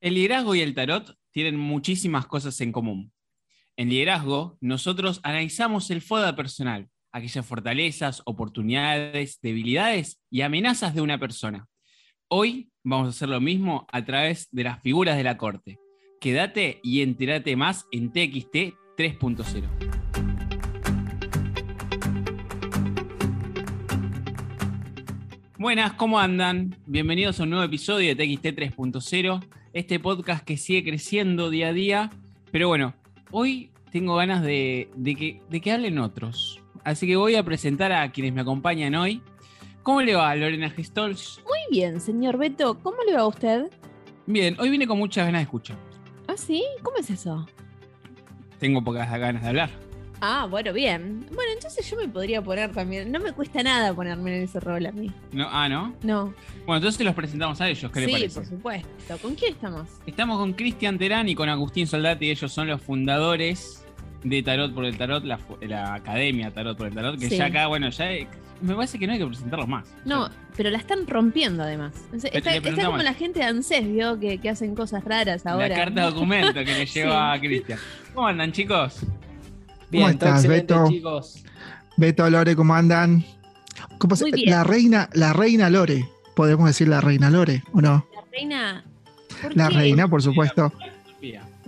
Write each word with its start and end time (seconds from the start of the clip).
El 0.00 0.14
liderazgo 0.14 0.54
y 0.54 0.60
el 0.60 0.74
tarot 0.74 1.16
tienen 1.32 1.58
muchísimas 1.58 2.24
cosas 2.26 2.60
en 2.60 2.70
común. 2.70 3.12
En 3.76 3.88
liderazgo, 3.88 4.56
nosotros 4.60 5.18
analizamos 5.24 5.90
el 5.90 6.02
FODA 6.02 6.36
personal, 6.36 6.88
aquellas 7.10 7.44
fortalezas, 7.44 8.22
oportunidades, 8.24 9.40
debilidades 9.42 10.20
y 10.30 10.42
amenazas 10.42 10.94
de 10.94 11.00
una 11.00 11.18
persona. 11.18 11.66
Hoy 12.28 12.70
vamos 12.84 13.08
a 13.08 13.10
hacer 13.10 13.28
lo 13.28 13.40
mismo 13.40 13.88
a 13.90 14.04
través 14.04 14.46
de 14.52 14.62
las 14.62 14.80
figuras 14.82 15.16
de 15.16 15.24
la 15.24 15.36
corte. 15.36 15.80
Quédate 16.20 16.78
y 16.84 17.02
entérate 17.02 17.56
más 17.56 17.84
en 17.90 18.12
TXT 18.12 18.76
3.0. 18.96 19.88
Buenas, 25.58 25.94
¿cómo 25.94 26.20
andan? 26.20 26.76
Bienvenidos 26.86 27.40
a 27.40 27.42
un 27.42 27.50
nuevo 27.50 27.64
episodio 27.64 28.14
de 28.14 28.14
TXT 28.14 28.46
3.0, 28.56 29.57
este 29.72 30.00
podcast 30.00 30.44
que 30.44 30.56
sigue 30.56 30.84
creciendo 30.84 31.50
día 31.50 31.68
a 31.68 31.72
día. 31.72 32.10
Pero 32.50 32.68
bueno, 32.68 32.94
hoy 33.30 33.70
tengo 33.90 34.16
ganas 34.16 34.42
de, 34.42 34.88
que, 35.04 35.40
de 35.48 35.60
que 35.60 35.72
hablen 35.72 35.98
otros. 35.98 36.60
Así 36.84 37.06
que 37.06 37.16
voy 37.16 37.34
a 37.34 37.42
presentar 37.42 37.92
a 37.92 38.10
quienes 38.12 38.32
me 38.32 38.40
acompañan 38.40 38.94
hoy. 38.94 39.22
¿Cómo 39.82 40.02
le 40.02 40.14
va, 40.14 40.34
Lorena 40.34 40.70
Gestolz? 40.70 41.40
Muy 41.44 41.60
bien, 41.70 42.00
señor 42.00 42.36
Beto. 42.36 42.78
¿Cómo 42.80 42.98
le 43.06 43.14
va 43.14 43.20
a 43.20 43.26
usted? 43.26 43.70
Bien, 44.26 44.56
hoy 44.60 44.68
vine 44.70 44.86
con 44.86 44.98
muchas 44.98 45.24
ganas 45.26 45.40
de 45.40 45.44
escuchar. 45.44 45.78
¿Ah, 46.26 46.36
sí? 46.36 46.62
¿Cómo 46.82 46.98
es 46.98 47.08
eso? 47.08 47.46
Tengo 48.58 48.84
pocas 48.84 49.10
ganas 49.10 49.42
de 49.42 49.48
hablar. 49.48 49.87
Ah, 50.20 50.46
bueno, 50.50 50.72
bien. 50.72 51.26
Bueno, 51.32 51.52
entonces 51.52 51.88
yo 51.88 51.96
me 51.96 52.08
podría 52.08 52.42
poner 52.42 52.72
también. 52.72 53.12
No 53.12 53.20
me 53.20 53.32
cuesta 53.32 53.62
nada 53.62 53.94
ponerme 53.94 54.36
en 54.36 54.42
ese 54.44 54.60
rol 54.60 54.84
a 54.86 54.92
mí. 54.92 55.12
No, 55.32 55.48
ah, 55.50 55.68
¿no? 55.68 55.94
No. 56.02 56.34
Bueno, 56.66 56.76
entonces 56.78 57.04
los 57.04 57.14
presentamos 57.14 57.60
a 57.60 57.68
ellos, 57.68 57.90
¿qué 57.92 58.00
le 58.00 58.08
parece? 58.08 58.28
Sí, 58.28 58.34
por 58.34 58.46
supuesto. 58.46 59.18
¿Con 59.22 59.34
quién 59.34 59.52
estamos? 59.52 59.88
Estamos 60.06 60.38
con 60.38 60.52
Cristian 60.54 60.98
Terán 60.98 61.28
y 61.28 61.34
con 61.34 61.48
Agustín 61.48 61.86
Soldati. 61.86 62.30
Ellos 62.30 62.52
son 62.52 62.68
los 62.68 62.82
fundadores 62.82 63.84
de 64.24 64.42
Tarot 64.42 64.74
por 64.74 64.84
el 64.84 64.98
Tarot, 64.98 65.24
la, 65.24 65.94
Academia 65.94 66.52
Tarot 66.52 66.76
por 66.76 66.88
el 66.88 66.94
Tarot, 66.94 67.18
que 67.18 67.28
ya 67.28 67.46
acá, 67.46 67.68
bueno, 67.68 67.88
ya 67.90 68.06
me 68.60 68.74
parece 68.74 68.98
que 68.98 69.06
no 69.06 69.12
hay 69.12 69.20
que 69.20 69.26
presentarlos 69.26 69.68
más. 69.68 69.94
No, 70.04 70.28
pero 70.56 70.70
la 70.70 70.78
están 70.78 71.06
rompiendo 71.06 71.62
además. 71.62 71.94
Está, 72.12 72.60
como 72.84 72.98
la 72.98 73.14
gente 73.14 73.38
de 73.38 73.44
ANSES, 73.44 73.86
¿vio? 73.86 74.18
Que, 74.18 74.38
que, 74.38 74.48
hacen 74.48 74.74
cosas 74.74 75.04
raras 75.04 75.46
ahora. 75.46 75.68
La 75.68 75.74
carta 75.76 76.10
documento 76.10 76.54
que 76.54 76.64
le 76.64 76.86
lleva 76.92 77.32
a 77.32 77.40
Cristian. 77.40 77.78
¿Cómo 78.14 78.26
andan, 78.26 78.50
chicos? 78.50 79.06
¿Cómo 79.90 80.08
estás, 80.08 80.46
Beto? 80.46 80.86
Chicos. 80.88 81.42
Beto, 81.96 82.28
Lore, 82.28 82.54
¿cómo 82.54 82.74
andan? 82.74 83.24
¿Cómo 83.98 84.16
se, 84.16 84.30
La 84.46 84.64
reina, 84.64 85.08
la 85.12 85.32
reina 85.32 85.70
Lore. 85.70 86.08
Podemos 86.34 86.66
decir 86.66 86.88
la 86.88 87.00
reina 87.00 87.30
Lore, 87.30 87.64
¿o 87.72 87.80
no? 87.80 88.06
La 88.14 88.22
reina. 88.30 88.84
la 89.54 89.68
reina, 89.68 90.08
por 90.08 90.22
supuesto. 90.22 90.72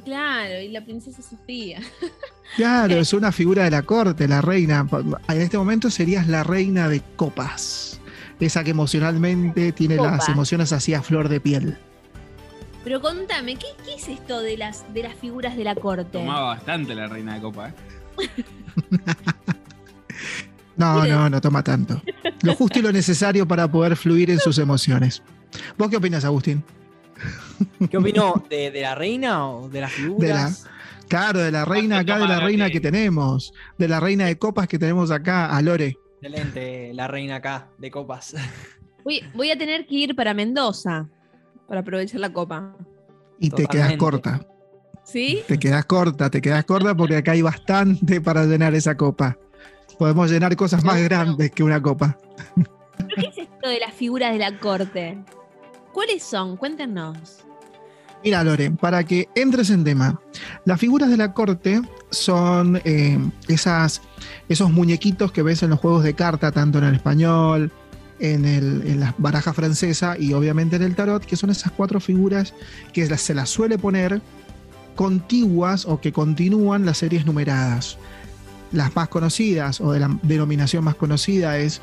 Claro, 0.04 0.60
y 0.60 0.68
la 0.68 0.84
princesa 0.84 1.22
Sofía. 1.22 1.80
Claro, 2.56 2.96
es 2.96 3.12
una 3.12 3.30
figura 3.30 3.62
de 3.62 3.70
la 3.70 3.82
corte, 3.82 4.26
la 4.26 4.40
reina. 4.40 4.84
En 5.28 5.40
este 5.40 5.56
momento 5.56 5.88
serías 5.88 6.26
la 6.26 6.42
reina 6.42 6.88
de 6.88 7.00
copas. 7.14 8.00
Esa 8.40 8.64
que 8.64 8.70
emocionalmente 8.70 9.70
tiene 9.70 9.94
las 9.94 10.28
emociones 10.28 10.72
así 10.72 10.92
a 10.92 11.00
flor 11.00 11.28
de 11.28 11.38
piel. 11.38 11.78
Pero 12.82 13.00
contame, 13.00 13.54
¿qué, 13.54 13.68
es 13.94 14.08
esto 14.08 14.40
de 14.40 14.56
las, 14.56 14.92
de 14.92 15.04
las 15.04 15.14
figuras 15.14 15.56
de 15.56 15.62
la 15.62 15.76
corte? 15.76 16.18
Tomaba 16.18 16.46
bastante 16.48 16.92
la 16.96 17.06
reina 17.06 17.34
de 17.34 17.40
copas, 17.40 17.72
¿eh? 17.72 17.99
no, 20.76 21.06
no, 21.06 21.30
no 21.30 21.40
toma 21.40 21.62
tanto. 21.62 22.02
Lo 22.42 22.54
justo 22.54 22.78
y 22.78 22.82
lo 22.82 22.92
necesario 22.92 23.46
para 23.46 23.70
poder 23.70 23.96
fluir 23.96 24.30
en 24.30 24.38
sus 24.38 24.58
emociones. 24.58 25.22
¿Vos 25.76 25.88
qué 25.90 25.96
opinas, 25.96 26.24
Agustín? 26.24 26.64
¿Qué 27.90 27.96
opinó? 27.96 28.44
¿De, 28.48 28.70
la 28.80 28.94
reina 28.94 29.48
o 29.48 29.68
de 29.68 29.80
las 29.80 29.92
figuras? 29.92 30.66
claro, 31.08 31.40
de 31.40 31.50
la 31.50 31.64
reina 31.64 31.98
acá, 31.98 32.18
de 32.18 32.28
la 32.28 32.40
reina 32.40 32.70
que 32.70 32.80
tenemos. 32.80 33.52
De 33.78 33.88
la 33.88 34.00
reina 34.00 34.26
de 34.26 34.38
copas 34.38 34.68
que 34.68 34.78
tenemos 34.78 35.10
acá, 35.10 35.54
a 35.54 35.60
Lore. 35.60 35.98
Excelente, 36.22 36.92
la 36.94 37.08
reina 37.08 37.36
acá, 37.36 37.68
de 37.78 37.90
copas. 37.90 38.34
Voy, 39.02 39.24
voy 39.32 39.50
a 39.50 39.56
tener 39.56 39.86
que 39.86 39.94
ir 39.94 40.14
para 40.14 40.34
Mendoza 40.34 41.08
para 41.66 41.80
aprovechar 41.80 42.20
la 42.20 42.30
copa. 42.30 42.76
Y 43.38 43.48
te 43.48 43.64
quedas 43.64 43.96
corta. 43.96 44.46
¿Sí? 45.04 45.42
Te 45.46 45.58
quedas 45.58 45.84
corta, 45.86 46.30
te 46.30 46.40
quedas 46.40 46.64
corta 46.64 46.94
porque 46.94 47.16
acá 47.16 47.32
hay 47.32 47.42
bastante 47.42 48.20
para 48.20 48.44
llenar 48.44 48.74
esa 48.74 48.96
copa. 48.96 49.36
Podemos 49.98 50.30
llenar 50.30 50.56
cosas 50.56 50.84
más 50.84 51.02
grandes 51.02 51.50
que 51.50 51.62
una 51.62 51.82
copa. 51.82 52.16
qué 53.16 53.26
es 53.26 53.38
esto 53.38 53.68
de 53.68 53.80
las 53.80 53.92
figuras 53.94 54.32
de 54.32 54.38
la 54.38 54.58
corte? 54.58 55.18
¿Cuáles 55.92 56.22
son? 56.22 56.56
Cuéntenos. 56.56 57.44
Mira, 58.22 58.44
Lore, 58.44 58.70
para 58.70 59.02
que 59.04 59.28
entres 59.34 59.70
en 59.70 59.82
tema, 59.82 60.20
las 60.66 60.78
figuras 60.78 61.08
de 61.08 61.16
la 61.16 61.32
corte 61.32 61.80
son 62.10 62.80
eh, 62.84 63.18
esas, 63.48 64.02
esos 64.48 64.70
muñequitos 64.70 65.32
que 65.32 65.42
ves 65.42 65.62
en 65.62 65.70
los 65.70 65.80
juegos 65.80 66.04
de 66.04 66.14
carta, 66.14 66.52
tanto 66.52 66.78
en 66.78 66.84
el 66.84 66.94
español, 66.96 67.72
en, 68.18 68.44
el, 68.44 68.82
en 68.86 69.00
la 69.00 69.14
baraja 69.16 69.54
francesa 69.54 70.16
y 70.18 70.34
obviamente 70.34 70.76
en 70.76 70.82
el 70.82 70.94
tarot, 70.94 71.24
que 71.24 71.36
son 71.36 71.48
esas 71.48 71.72
cuatro 71.72 71.98
figuras 71.98 72.52
que 72.92 73.06
se 73.16 73.34
las 73.34 73.48
suele 73.48 73.78
poner 73.78 74.20
contiguas 75.00 75.86
o 75.86 75.98
que 75.98 76.12
continúan 76.12 76.84
las 76.84 76.98
series 76.98 77.24
numeradas. 77.24 77.96
Las 78.70 78.94
más 78.94 79.08
conocidas 79.08 79.80
o 79.80 79.92
de 79.92 80.00
la 80.00 80.18
denominación 80.22 80.84
más 80.84 80.94
conocida 80.94 81.56
es 81.56 81.80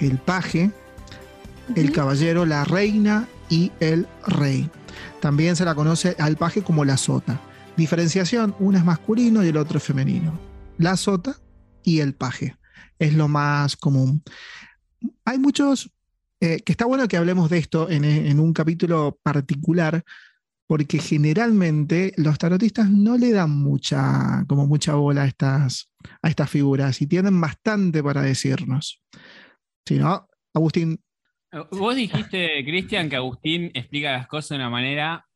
el 0.00 0.18
paje, 0.18 0.72
el 1.76 1.92
caballero, 1.92 2.46
la 2.46 2.64
reina 2.64 3.28
y 3.48 3.70
el 3.78 4.08
rey. 4.26 4.68
También 5.20 5.54
se 5.54 5.64
la 5.64 5.76
conoce 5.76 6.16
al 6.18 6.36
paje 6.36 6.62
como 6.62 6.84
la 6.84 6.96
sota. 6.96 7.40
Diferenciación, 7.76 8.56
uno 8.58 8.76
es 8.76 8.84
masculino 8.84 9.44
y 9.44 9.48
el 9.50 9.56
otro 9.56 9.78
es 9.78 9.84
femenino. 9.84 10.36
La 10.78 10.96
sota 10.96 11.36
y 11.84 12.00
el 12.00 12.12
paje 12.12 12.56
es 12.98 13.14
lo 13.14 13.28
más 13.28 13.76
común. 13.76 14.24
Hay 15.24 15.38
muchos, 15.38 15.92
eh, 16.40 16.60
que 16.66 16.72
está 16.72 16.86
bueno 16.86 17.06
que 17.06 17.18
hablemos 17.18 17.50
de 17.50 17.58
esto 17.58 17.88
en, 17.88 18.04
en 18.04 18.40
un 18.40 18.52
capítulo 18.52 19.16
particular, 19.22 20.04
porque 20.68 20.98
generalmente 20.98 22.12
los 22.18 22.36
tarotistas 22.36 22.90
no 22.90 23.16
le 23.16 23.32
dan 23.32 23.50
mucha, 23.50 24.44
como 24.46 24.66
mucha 24.66 24.94
bola 24.94 25.22
a 25.22 25.26
estas, 25.26 25.90
a 26.20 26.28
estas 26.28 26.50
figuras 26.50 27.00
y 27.00 27.06
tienen 27.06 27.40
bastante 27.40 28.02
para 28.02 28.20
decirnos. 28.20 29.02
Si 29.86 29.98
no, 29.98 30.28
Agustín. 30.52 31.00
Eh, 31.52 31.64
vos 31.70 31.96
dijiste, 31.96 32.62
Cristian, 32.66 33.08
que 33.08 33.16
Agustín 33.16 33.70
explica 33.72 34.12
las 34.12 34.26
cosas 34.26 34.50
de 34.50 34.56
una 34.56 34.68
manera 34.68 35.26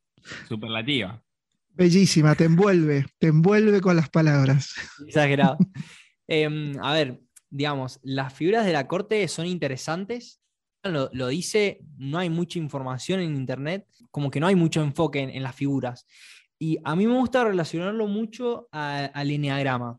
superlativa. 0.47 1.23
Bellísima, 1.71 2.35
te 2.35 2.45
envuelve, 2.45 3.07
te 3.19 3.29
envuelve 3.29 3.81
con 3.81 3.97
las 3.97 4.11
palabras. 4.11 4.75
Exagerado. 5.07 5.57
Em, 6.29 6.73
a 6.81 6.93
ver, 6.93 7.21
digamos, 7.51 8.01
las 8.03 8.33
figuras 8.33 8.65
de 8.65 8.73
la 8.73 8.87
corte 8.87 9.27
son 9.29 9.45
interesantes 9.45 10.42
lo, 10.91 11.29
dice, 11.29 11.81
no 11.97 12.19
hay 12.19 12.31
mucha 12.31 12.59
información 12.59 13.21
en 13.21 13.37
Internet, 13.37 13.87
como 14.11 14.31
que 14.31 14.41
no 14.41 14.47
hay 14.47 14.55
mucho 14.55 14.83
enfoque 14.83 15.21
en, 15.21 15.43
las 15.43 15.55
figuras. 15.55 16.07
Y 16.59 16.79
a 16.85 16.97
mí 16.97 17.07
me 17.07 17.17
gusta 17.19 17.45
relacionarlo 17.45 18.07
mucho 18.07 18.69
al 18.73 19.31
enneagrama. 19.31 19.99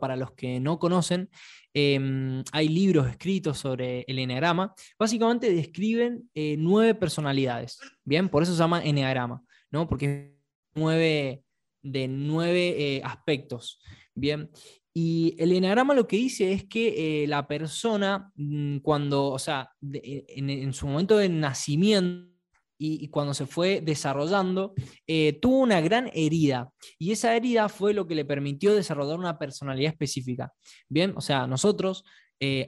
Para 0.00 0.16
los 0.16 0.32
que 0.32 0.58
no 0.58 0.78
conocen, 0.78 1.28
em, 1.74 2.42
hay 2.50 2.68
libros 2.68 3.08
escritos 3.08 3.58
sobre 3.58 4.04
el 4.08 4.18
enneagrama. 4.18 4.74
Básicamente 4.98 5.52
describen 5.52 6.30
eh, 6.34 6.56
nueve 6.58 6.94
personalidades, 6.94 7.78
¿bien? 8.02 8.28
Por 8.28 8.42
eso 8.42 8.52
se 8.52 8.58
llama 8.58 8.82
enneagrama, 8.82 9.42
¿no? 9.70 9.86
Porque 9.86 10.34
nueve, 10.74 11.42
de 11.82 12.08
nueve 12.08 12.74
eh, 12.78 13.02
aspectos, 13.04 13.80
¿bien? 14.14 14.50
Y 14.98 15.36
el 15.38 15.52
enagrama 15.52 15.92
lo 15.92 16.08
que 16.08 16.16
dice 16.16 16.54
es 16.54 16.64
que 16.64 17.22
eh, 17.22 17.26
la 17.26 17.46
persona, 17.46 18.32
mm, 18.34 18.78
cuando, 18.78 19.26
o 19.26 19.38
sea, 19.38 19.70
eh, 19.92 20.24
en, 20.26 20.72
su 20.72 20.86
momento 20.86 21.18
de 21.18 21.28
nacimiento 21.28 22.32
y, 22.78 23.06
cuando 23.08 23.34
se 23.34 23.44
fue 23.44 23.82
desarrollando, 23.82 24.72
eh, 25.06 25.38
tuvo 25.38 25.58
una 25.58 25.82
gran 25.82 26.10
herida. 26.14 26.70
Y 26.98 27.12
esa 27.12 27.36
herida 27.36 27.68
fue 27.68 27.92
lo 27.92 28.06
que 28.06 28.14
le 28.14 28.24
permitió 28.24 28.74
desarrollar 28.74 29.18
una 29.18 29.38
personalidad 29.38 29.92
específica. 29.92 30.54
Bien, 30.88 31.12
o 31.14 31.20
sea, 31.20 31.46
nosotros, 31.46 32.02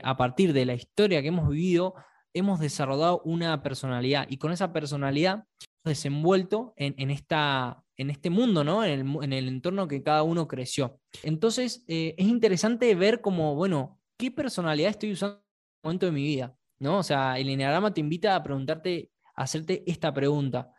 a 0.02 0.16
partir 0.18 0.52
de 0.52 0.66
la 0.66 0.74
historia 0.74 1.22
que 1.22 1.28
hemos 1.28 1.48
vivido, 1.48 1.94
hemos 2.34 2.60
desarrollado 2.60 3.22
una 3.24 3.62
personalidad 3.62 4.26
y 4.28 4.36
con 4.36 4.52
esa 4.52 4.70
personalidad 4.70 5.44
desenvuelto 5.82 6.74
en, 6.76 7.10
esta, 7.10 7.82
en 7.98 8.10
este 8.10 8.30
mundo, 8.30 8.62
¿no? 8.62 8.84
En 8.84 9.32
el, 9.32 9.48
entorno 9.48 9.88
que 9.88 10.02
cada 10.02 10.22
uno 10.22 10.46
creció. 10.46 11.00
Entonces, 11.24 11.84
eh, 11.88 12.14
es 12.16 12.26
interesante 12.26 12.94
ver 12.94 13.20
como, 13.20 13.56
bueno, 13.56 14.00
¿qué 14.16 14.30
personalidad 14.30 14.90
estoy 14.90 15.12
usando 15.12 15.34
en 15.34 15.40
este 15.40 15.80
momento 15.82 16.06
de 16.06 16.12
mi 16.12 16.22
vida? 16.22 16.56
¿No? 16.78 16.98
O 16.98 17.02
sea, 17.02 17.38
el 17.38 17.48
enneagrama 17.48 17.92
te 17.92 18.00
invita 18.00 18.36
a 18.36 18.42
preguntarte, 18.42 19.10
a 19.34 19.42
hacerte 19.42 19.82
esta 19.86 20.14
pregunta. 20.14 20.72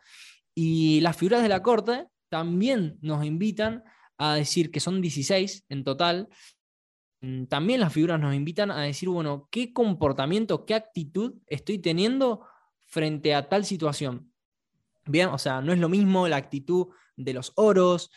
Y 0.54 1.00
las 1.02 1.16
figuras 1.16 1.42
de 1.42 1.50
la 1.50 1.62
corte 1.62 2.06
también 2.30 2.98
nos 3.02 3.24
invitan 3.24 3.84
a 4.16 4.34
decir 4.34 4.70
que 4.70 4.80
son 4.80 5.02
16 5.02 5.66
en 5.68 5.84
total. 5.84 6.28
Mm, 7.20 7.44
también 7.44 7.80
las 7.80 7.92
figuras 7.92 8.18
nos 8.18 8.34
invitan 8.34 8.70
a 8.70 8.80
decir, 8.80 9.10
bueno, 9.10 9.46
¿qué 9.50 9.74
comportamiento, 9.74 10.64
qué 10.64 10.74
actitud 10.74 11.34
estoy 11.46 11.78
teniendo 11.78 12.46
frente 12.86 13.34
a 13.34 13.46
tal 13.46 13.66
situación? 13.66 14.32
Bien, 15.04 15.28
o 15.28 15.38
sea, 15.38 15.60
no 15.60 15.74
es 15.74 15.78
lo 15.78 15.90
mismo 15.90 16.26
la 16.28 16.36
actitud 16.36 16.88
de 17.16 17.34
los 17.34 17.52
oros, 17.56 18.10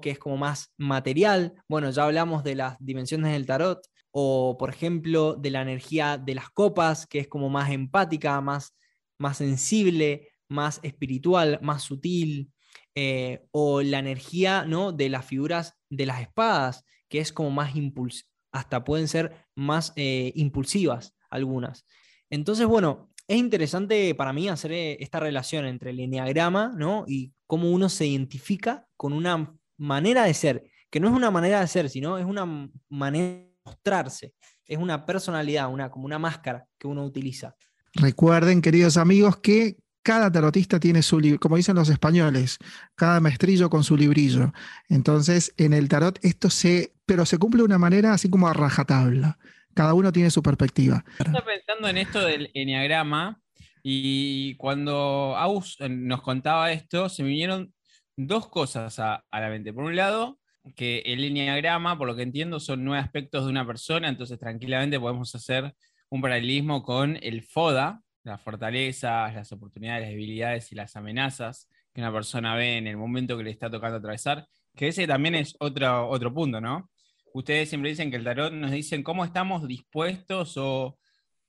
que 0.00 0.10
es 0.10 0.18
como 0.18 0.36
más 0.36 0.72
material. 0.76 1.54
Bueno, 1.68 1.90
ya 1.90 2.04
hablamos 2.04 2.44
de 2.44 2.54
las 2.54 2.76
dimensiones 2.78 3.32
del 3.32 3.46
tarot, 3.46 3.80
o 4.12 4.56
por 4.58 4.70
ejemplo 4.70 5.34
de 5.34 5.50
la 5.50 5.62
energía 5.62 6.18
de 6.18 6.34
las 6.34 6.50
copas, 6.50 7.06
que 7.06 7.20
es 7.20 7.28
como 7.28 7.48
más 7.48 7.70
empática, 7.70 8.40
más, 8.40 8.74
más 9.18 9.36
sensible, 9.38 10.28
más 10.48 10.80
espiritual, 10.82 11.58
más 11.62 11.82
sutil, 11.82 12.52
eh, 12.94 13.46
o 13.52 13.82
la 13.82 14.00
energía 14.00 14.64
¿no? 14.64 14.92
de 14.92 15.08
las 15.08 15.24
figuras 15.24 15.74
de 15.88 16.06
las 16.06 16.20
espadas, 16.20 16.84
que 17.08 17.20
es 17.20 17.32
como 17.32 17.50
más 17.50 17.76
impulsiva, 17.76 18.28
hasta 18.52 18.84
pueden 18.84 19.08
ser 19.08 19.46
más 19.54 19.92
eh, 19.96 20.32
impulsivas 20.34 21.14
algunas. 21.30 21.84
Entonces, 22.30 22.66
bueno, 22.66 23.09
es 23.30 23.36
interesante 23.36 24.12
para 24.16 24.32
mí 24.32 24.48
hacer 24.48 24.72
eh, 24.72 24.96
esta 24.98 25.20
relación 25.20 25.64
entre 25.64 25.90
el 25.90 26.00
enneagrama 26.00 26.72
¿no? 26.76 27.04
y 27.06 27.32
cómo 27.46 27.70
uno 27.70 27.88
se 27.88 28.04
identifica 28.04 28.88
con 28.96 29.12
una 29.12 29.54
manera 29.78 30.24
de 30.24 30.34
ser, 30.34 30.64
que 30.90 30.98
no 30.98 31.06
es 31.06 31.14
una 31.14 31.30
manera 31.30 31.60
de 31.60 31.68
ser, 31.68 31.88
sino 31.88 32.18
es 32.18 32.24
una 32.24 32.44
manera 32.88 33.26
de 33.26 33.54
mostrarse, 33.64 34.34
es 34.66 34.78
una 34.78 35.06
personalidad, 35.06 35.72
una, 35.72 35.92
como 35.92 36.06
una 36.06 36.18
máscara 36.18 36.66
que 36.76 36.88
uno 36.88 37.04
utiliza. 37.04 37.54
Recuerden, 37.94 38.60
queridos 38.60 38.96
amigos, 38.96 39.36
que 39.36 39.76
cada 40.02 40.32
tarotista 40.32 40.80
tiene 40.80 41.00
su 41.00 41.20
libro, 41.20 41.38
como 41.38 41.56
dicen 41.56 41.76
los 41.76 41.88
españoles, 41.88 42.58
cada 42.96 43.20
maestrillo 43.20 43.70
con 43.70 43.84
su 43.84 43.96
librillo. 43.96 44.52
Entonces, 44.88 45.54
en 45.56 45.72
el 45.72 45.88
tarot 45.88 46.18
esto 46.22 46.50
se, 46.50 46.94
pero 47.06 47.24
se 47.24 47.38
cumple 47.38 47.58
de 47.60 47.66
una 47.66 47.78
manera 47.78 48.12
así 48.12 48.28
como 48.28 48.48
a 48.48 48.54
rajatabla. 48.54 49.38
Cada 49.74 49.94
uno 49.94 50.12
tiene 50.12 50.30
su 50.30 50.42
perspectiva. 50.42 51.04
Estaba 51.18 51.44
pensando 51.44 51.88
en 51.88 51.98
esto 51.98 52.24
del 52.24 52.50
enneagrama 52.54 53.40
y 53.82 54.54
cuando 54.56 55.36
Aus 55.36 55.76
eh, 55.80 55.88
nos 55.88 56.22
contaba 56.22 56.72
esto, 56.72 57.08
se 57.08 57.22
me 57.22 57.30
vinieron 57.30 57.72
dos 58.16 58.48
cosas 58.48 58.98
a, 58.98 59.24
la 59.32 59.48
mente. 59.48 59.72
Por 59.72 59.84
un 59.84 59.96
lado, 59.96 60.38
que 60.76 60.98
el 61.06 61.24
enneagrama, 61.24 61.96
por 61.96 62.06
lo 62.06 62.16
que 62.16 62.22
entiendo, 62.22 62.60
son 62.60 62.84
nueve 62.84 63.02
aspectos 63.02 63.44
de 63.44 63.50
una 63.50 63.66
persona, 63.66 64.08
entonces 64.08 64.38
tranquilamente 64.38 65.00
podemos 65.00 65.34
hacer 65.34 65.74
un 66.10 66.20
paralelismo 66.20 66.82
con 66.82 67.18
el 67.22 67.42
FODA, 67.42 68.02
las 68.24 68.40
fortalezas, 68.42 69.34
las 69.34 69.50
oportunidades, 69.52 70.02
las 70.02 70.10
debilidades 70.10 70.72
y 70.72 70.74
las 70.74 70.96
amenazas 70.96 71.68
que 71.94 72.00
una 72.00 72.12
persona 72.12 72.54
ve 72.54 72.76
en 72.76 72.86
el 72.86 72.96
momento 72.96 73.36
que 73.36 73.44
le 73.44 73.50
está 73.50 73.70
tocando 73.70 73.96
atravesar, 73.96 74.46
que 74.76 74.88
ese 74.88 75.06
también 75.06 75.34
es 75.34 75.56
otro, 75.58 76.08
otro 76.08 76.32
punto, 76.32 76.60
¿no? 76.60 76.89
Ustedes 77.34 77.68
siempre 77.68 77.90
dicen 77.90 78.10
que 78.10 78.16
el 78.16 78.24
tarot 78.24 78.52
nos 78.52 78.70
dicen 78.70 79.02
cómo 79.02 79.24
estamos 79.24 79.66
dispuestos 79.66 80.56
o 80.56 80.98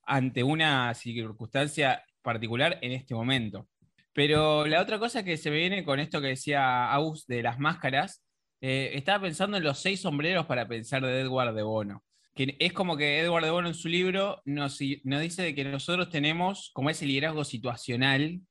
ante 0.06 0.44
una 0.44 0.94
circunstancia 0.94 2.04
particular 2.22 2.78
en 2.82 2.92
este 2.92 3.16
momento. 3.16 3.68
Pero 4.14 4.68
la 4.68 4.82
otra 4.82 5.00
cosa 5.00 5.24
que 5.24 5.38
se 5.38 5.50
viene 5.50 5.84
con 5.84 6.00
esto 6.00 6.22
que 6.22 6.28
decía 6.28 6.92
Aus 6.92 7.26
de 7.28 7.42
las 7.42 7.60
máscaras, 7.60 8.24
eh, 8.60 8.92
estaba 8.94 9.24
pensando 9.24 9.58
en 9.58 9.64
los 9.64 9.80
seis 9.80 10.02
sombreros 10.02 10.46
para 10.46 10.68
pensar 10.68 11.02
de 11.04 11.22
Edward 11.22 11.56
de 11.56 11.64
Bono 11.64 12.04
que 12.34 12.56
es 12.60 12.74
como 12.74 12.96
que 12.96 13.20
Edward 13.20 13.44
de 13.44 13.52
Bono 13.52 13.68
en 13.68 13.74
su 13.74 13.90
libro 13.90 14.42
nos, 14.46 14.78
dice 14.78 15.56
que 15.56 15.66
nosotros 15.66 16.10
tenemos 16.10 16.72
como 16.74 16.90
ese 16.90 17.06
liderazgo 17.06 17.44
situacional 17.44 18.42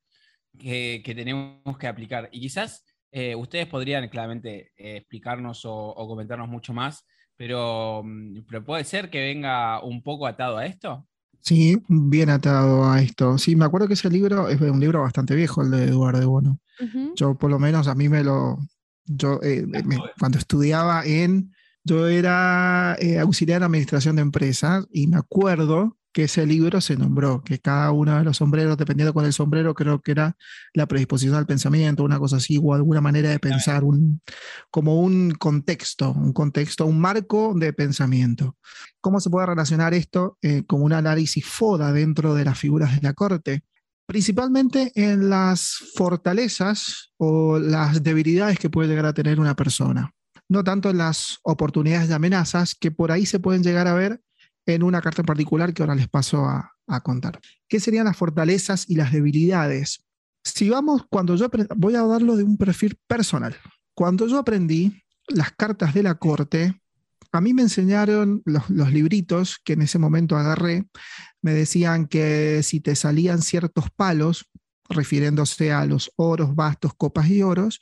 que, 0.59 1.03
tenemos 1.05 1.79
que 1.79 1.87
aplicar. 1.87 2.29
Y 2.32 2.41
quizás 2.41 2.85
eh, 3.11 3.35
ustedes 3.35 3.67
podrían 3.67 4.09
claramente 4.09 4.73
eh, 4.77 4.99
explicarnos 4.99 5.62
o, 5.65 5.94
comentarnos 5.94 6.49
mucho 6.49 6.75
más, 6.75 7.06
pero, 7.41 8.03
mm, 8.05 8.43
pero, 8.47 8.63
puede 8.63 8.85
ser 8.85 9.09
que 9.09 9.19
venga 9.19 9.83
un 9.83 10.03
poco 10.03 10.27
atado 10.27 10.59
a 10.59 10.67
esto. 10.67 11.07
Sí, 11.41 11.83
bien 11.89 12.29
atado 12.29 12.85
a 12.85 13.01
esto. 13.01 13.39
Sí, 13.39 13.57
me 13.57 13.65
acuerdo 13.65 13.89
que 13.89 13.95
ese 13.95 14.11
libro 14.11 14.51
es 14.51 14.61
un 14.61 14.79
libro 14.79 15.01
bastante 15.01 15.35
viejo, 15.35 15.63
el 15.63 15.71
de 15.71 15.85
Eduardo 15.85 16.29
Bono. 16.29 16.61
Yo 17.17 17.35
por 17.37 17.51
lo 17.51 17.59
menos 17.59 17.89
a 17.89 17.95
mí 17.95 18.11
me 18.11 18.23
lo... 18.23 18.59
Yo 19.07 19.41
eh, 19.43 19.67
cuando 20.19 20.37
estudiaba 20.37 21.03
en 21.07 21.51
yo 21.83 22.09
era 22.09 22.95
eh, 23.01 23.19
auxiliar 23.19 23.61
de 23.61 23.67
administración 23.67 24.17
de 24.17 24.23
empresas 24.23 24.87
y 24.93 25.07
me 25.07 25.17
acuerdo 25.17 25.97
que 26.12 26.25
ese 26.25 26.47
libro 26.47 26.81
se 26.81 26.97
nombró, 26.97 27.43
que 27.43 27.59
cada 27.59 27.93
uno 27.93 28.19
de 28.19 28.25
los 28.25 28.39
sombreros, 28.39 28.77
dependiendo 28.77 29.15
con 29.15 29.25
el 29.25 29.33
sombrero, 29.33 29.75
creo 29.75 30.01
que 30.01 30.12
era 30.12 30.37
la 30.75 30.87
predisposición 30.87 31.37
al 31.37 31.47
pensamiento, 31.47 32.05
una 32.05 32.19
cosa 32.19 32.37
así, 32.37 32.59
o 32.62 32.75
alguna 32.75 33.01
manera 33.01 33.31
de 33.31 33.39
pensar, 33.39 33.85
un, 33.85 34.21
como 34.71 35.01
un 35.01 35.33
contexto, 35.33 36.12
un 36.12 36.33
contexto, 36.33 36.87
un 36.87 37.01
marco 37.01 37.55
de 37.55 37.73
pensamiento. 37.73 38.57
¿Cómo 39.01 39.21
se 39.21 39.31
puede 39.31 39.47
relacionar 39.47 39.95
esto 39.95 40.39
eh, 40.43 40.65
con 40.67 40.83
un 40.83 40.93
análisis 40.93 41.45
FODA 41.45 41.93
dentro 41.93 42.35
de 42.35 42.45
las 42.45 42.59
figuras 42.59 42.95
de 42.95 43.03
la 43.03 43.15
corte? 43.15 43.63
Principalmente 44.06 44.91
en 44.97 45.31
las 45.31 45.77
fortalezas 45.95 47.13
o 47.17 47.59
las 47.59 48.03
debilidades 48.03 48.59
que 48.59 48.71
puede 48.71 48.89
llegar 48.89 49.06
a 49.06 49.15
tener 49.15 49.39
una 49.39 49.55
persona 49.55 50.13
no 50.51 50.65
tanto 50.65 50.91
en 50.91 50.99
las 50.99 51.39
oportunidades 51.45 52.09
de 52.09 52.15
amenazas 52.15 52.75
que 52.75 52.91
por 52.91 53.13
ahí 53.13 53.25
se 53.25 53.39
pueden 53.39 53.63
llegar 53.63 53.87
a 53.87 53.95
ver 53.95 54.21
en 54.67 54.83
una 54.83 55.01
carta 55.01 55.23
en 55.23 55.27
particular 55.27 55.73
que 55.73 55.83
ahora 55.83 55.95
les 55.95 56.09
paso 56.09 56.45
a, 56.45 56.73
contar. 57.05 57.39
¿Qué 57.69 57.79
serían 57.79 58.07
las 58.07 58.17
fortalezas 58.17 58.85
y 58.89 58.97
las 58.97 59.12
debilidades? 59.12 60.05
Si 60.43 60.69
vamos, 60.69 61.05
cuando 61.09 61.37
yo 61.37 61.49
voy 61.77 61.95
a 61.95 62.03
darlo 62.03 62.35
de 62.35 62.43
un 62.43 62.57
perfil 62.57 62.99
personal. 63.07 63.55
Cuando 63.95 64.27
yo 64.27 64.41
aprendí 64.41 65.01
las 65.29 65.53
cartas 65.53 65.95
de 65.95 66.03
la 66.03 66.17
corte, 66.17 66.83
a 67.31 67.41
mí 67.41 67.55
me 67.55 67.62
enseñaron 67.62 68.43
los, 68.45 68.69
los, 68.71 68.93
libritos 68.93 69.61
que 69.62 69.75
en 69.75 69.83
ese 69.83 70.01
momento 70.01 70.37
agarré, 70.37 70.89
me 71.43 71.53
decían 71.53 72.06
que 72.06 72.65
si 72.65 72.81
te 72.81 72.97
salían 72.97 73.41
ciertos 73.41 73.89
palos, 73.95 74.51
refiriéndose 74.91 75.73
a 75.73 75.87
los 75.87 76.13
oros, 76.17 76.55
bastos, 76.55 76.93
copas 76.97 77.31
y 77.31 77.43
oros, 77.43 77.81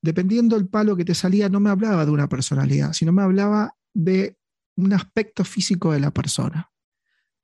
dependiendo 0.00 0.56
del 0.56 0.68
palo 0.68 0.96
que 0.96 1.04
te 1.04 1.14
salía, 1.14 1.48
no 1.48 1.60
me 1.60 1.70
hablaba 1.70 2.04
de 2.04 2.10
una 2.10 2.28
personalidad, 2.28 2.94
sino 2.94 3.12
me 3.12 3.22
hablaba 3.22 3.74
de 3.94 4.37
un 4.78 4.92
aspecto 4.92 5.44
físico 5.44 5.92
de 5.92 6.00
la 6.00 6.12
persona. 6.12 6.70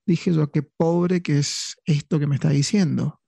Dije 0.06 0.32
yo, 0.32 0.50
qué 0.50 0.62
pobre 0.62 1.22
que 1.22 1.38
es 1.38 1.76
esto 1.84 2.19
que 2.19 2.26
me 2.26 2.36
está 2.36 2.50
diciendo. 2.50 3.20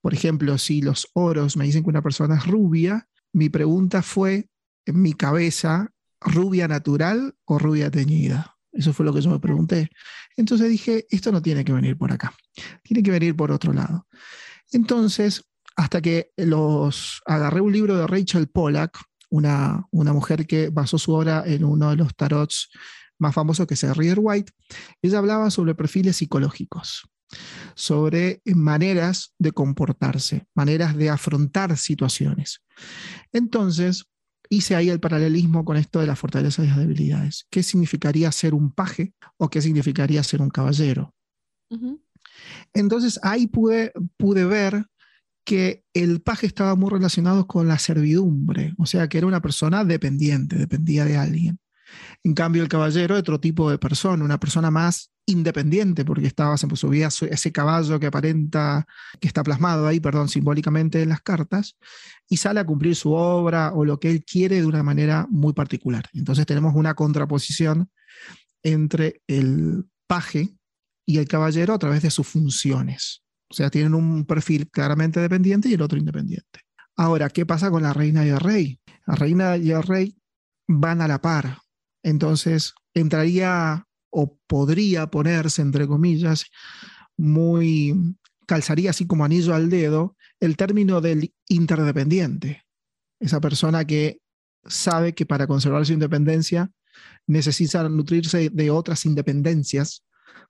Por 0.00 0.12
ejemplo, 0.12 0.58
si 0.58 0.82
los 0.82 1.08
oros 1.14 1.56
me 1.56 1.64
dicen 1.64 1.82
que 1.82 1.88
una 1.88 2.02
persona 2.02 2.36
es 2.36 2.46
rubia, 2.46 3.08
mi 3.32 3.48
pregunta 3.48 4.02
fue, 4.02 4.50
en 4.84 5.00
mi 5.00 5.14
cabeza, 5.14 5.90
¿rubia 6.20 6.68
natural 6.68 7.34
o 7.46 7.58
rubia 7.58 7.90
teñida? 7.90 8.56
Eso 8.72 8.92
fue 8.92 9.06
lo 9.06 9.14
que 9.14 9.22
yo 9.22 9.30
me 9.30 9.40
pregunté. 9.40 9.88
Entonces 10.36 10.68
dije, 10.68 11.06
esto 11.08 11.32
no 11.32 11.40
tiene 11.40 11.64
que 11.64 11.72
venir 11.72 11.96
por 11.96 12.12
acá, 12.12 12.34
tiene 12.82 13.02
que 13.02 13.10
venir 13.10 13.34
por 13.34 13.50
otro 13.50 13.72
lado. 13.72 14.06
Entonces, 14.72 15.42
hasta 15.76 16.02
que 16.02 16.32
los 16.36 17.22
agarré 17.24 17.60
un 17.60 17.72
libro 17.72 17.96
de 17.96 18.06
Rachel 18.06 18.48
Pollack, 18.48 18.98
una, 19.30 19.86
una 19.90 20.12
mujer 20.12 20.46
que 20.46 20.68
basó 20.68 20.98
su 20.98 21.12
obra 21.12 21.44
en 21.46 21.64
uno 21.64 21.90
de 21.90 21.96
los 21.96 22.14
tarots 22.14 22.68
más 23.24 23.34
famosos 23.34 23.66
que 23.66 23.74
es 23.74 23.82
el 23.84 23.94
Reader 23.94 24.18
White, 24.20 24.52
ella 25.02 25.18
hablaba 25.18 25.50
sobre 25.50 25.74
perfiles 25.74 26.16
psicológicos, 26.16 27.08
sobre 27.74 28.40
maneras 28.44 29.34
de 29.38 29.52
comportarse, 29.52 30.46
maneras 30.54 30.96
de 30.96 31.10
afrontar 31.10 31.76
situaciones. 31.76 32.62
Entonces, 33.32 34.04
hice 34.50 34.76
ahí 34.76 34.90
el 34.90 35.00
paralelismo 35.00 35.64
con 35.64 35.76
esto 35.76 36.00
de 36.00 36.06
las 36.06 36.18
fortalezas 36.18 36.64
y 36.64 36.68
las 36.68 36.78
debilidades. 36.78 37.46
¿Qué 37.50 37.62
significaría 37.62 38.30
ser 38.30 38.54
un 38.54 38.72
paje 38.72 39.14
o 39.38 39.48
qué 39.48 39.60
significaría 39.60 40.22
ser 40.22 40.42
un 40.42 40.50
caballero? 40.50 41.14
Entonces 42.72 43.18
ahí 43.22 43.46
pude, 43.46 43.92
pude 44.16 44.44
ver 44.44 44.86
que 45.44 45.84
el 45.92 46.20
paje 46.22 46.46
estaba 46.46 46.74
muy 46.74 46.90
relacionado 46.90 47.46
con 47.46 47.68
la 47.68 47.78
servidumbre, 47.78 48.74
o 48.78 48.86
sea, 48.86 49.08
que 49.08 49.18
era 49.18 49.26
una 49.26 49.42
persona 49.42 49.84
dependiente, 49.84 50.56
dependía 50.56 51.04
de 51.04 51.16
alguien. 51.16 51.58
En 52.22 52.34
cambio, 52.34 52.62
el 52.62 52.68
caballero, 52.68 53.16
otro 53.16 53.40
tipo 53.40 53.70
de 53.70 53.78
persona, 53.78 54.24
una 54.24 54.38
persona 54.38 54.70
más 54.70 55.10
independiente, 55.26 56.04
porque 56.04 56.26
estaba, 56.26 56.56
se 56.56 56.68
subía 56.76 57.08
ese 57.08 57.52
caballo 57.52 57.98
que 57.98 58.06
aparenta, 58.06 58.86
que 59.20 59.26
está 59.26 59.42
plasmado 59.42 59.86
ahí, 59.86 60.00
perdón, 60.00 60.28
simbólicamente 60.28 61.02
en 61.02 61.08
las 61.08 61.22
cartas, 61.22 61.76
y 62.28 62.36
sale 62.36 62.60
a 62.60 62.66
cumplir 62.66 62.94
su 62.94 63.12
obra 63.12 63.72
o 63.72 63.84
lo 63.84 63.98
que 63.98 64.10
él 64.10 64.24
quiere 64.24 64.60
de 64.60 64.66
una 64.66 64.82
manera 64.82 65.26
muy 65.30 65.54
particular. 65.54 66.04
Entonces 66.12 66.44
tenemos 66.44 66.74
una 66.74 66.94
contraposición 66.94 67.90
entre 68.62 69.22
el 69.26 69.86
paje, 70.06 70.54
y 71.06 71.18
el 71.18 71.28
caballero 71.28 71.74
a 71.74 71.78
través 71.78 72.02
de 72.02 72.10
sus 72.10 72.26
funciones. 72.26 73.22
O 73.50 73.54
sea, 73.54 73.70
tienen 73.70 73.94
un 73.94 74.24
perfil 74.24 74.70
claramente 74.70 75.20
dependiente 75.20 75.68
y 75.68 75.74
el 75.74 75.82
otro 75.82 75.98
independiente. 75.98 76.60
Ahora, 76.96 77.28
¿qué 77.28 77.44
pasa 77.44 77.70
con 77.70 77.82
la 77.82 77.92
reina 77.92 78.24
y 78.24 78.30
el 78.30 78.40
rey? 78.40 78.80
La 79.06 79.14
reina 79.14 79.56
y 79.56 79.70
el 79.70 79.82
rey 79.82 80.16
van 80.66 81.02
a 81.02 81.08
la 81.08 81.20
par. 81.20 81.58
Entonces, 82.04 82.74
entraría 82.92 83.86
o 84.10 84.38
podría 84.46 85.08
ponerse, 85.08 85.62
entre 85.62 85.88
comillas, 85.88 86.44
muy, 87.16 88.16
calzaría 88.46 88.90
así 88.90 89.06
como 89.06 89.24
anillo 89.24 89.54
al 89.54 89.70
dedo, 89.70 90.16
el 90.38 90.56
término 90.56 91.00
del 91.00 91.34
interdependiente. 91.48 92.62
Esa 93.18 93.40
persona 93.40 93.84
que 93.84 94.20
sabe 94.66 95.14
que 95.14 95.26
para 95.26 95.46
conservar 95.46 95.84
su 95.86 95.94
independencia 95.94 96.70
necesita 97.26 97.88
nutrirse 97.88 98.50
de 98.50 98.70
otras 98.70 99.04
independencias 99.06 100.04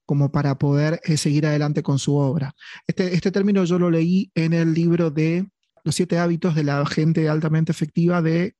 como 0.06 0.30
para 0.32 0.58
poder 0.58 1.00
eh, 1.04 1.16
seguir 1.16 1.46
adelante 1.46 1.82
con 1.82 1.98
su 1.98 2.16
obra. 2.16 2.54
Este, 2.86 3.14
este 3.14 3.30
término 3.30 3.64
yo 3.64 3.78
lo 3.78 3.90
leí 3.90 4.30
en 4.34 4.52
el 4.52 4.74
libro 4.74 5.10
de 5.10 5.48
Los 5.84 5.94
siete 5.94 6.18
hábitos 6.18 6.54
de 6.54 6.64
la 6.64 6.84
gente 6.84 7.28
altamente 7.28 7.72
efectiva 7.72 8.20
de 8.20 8.56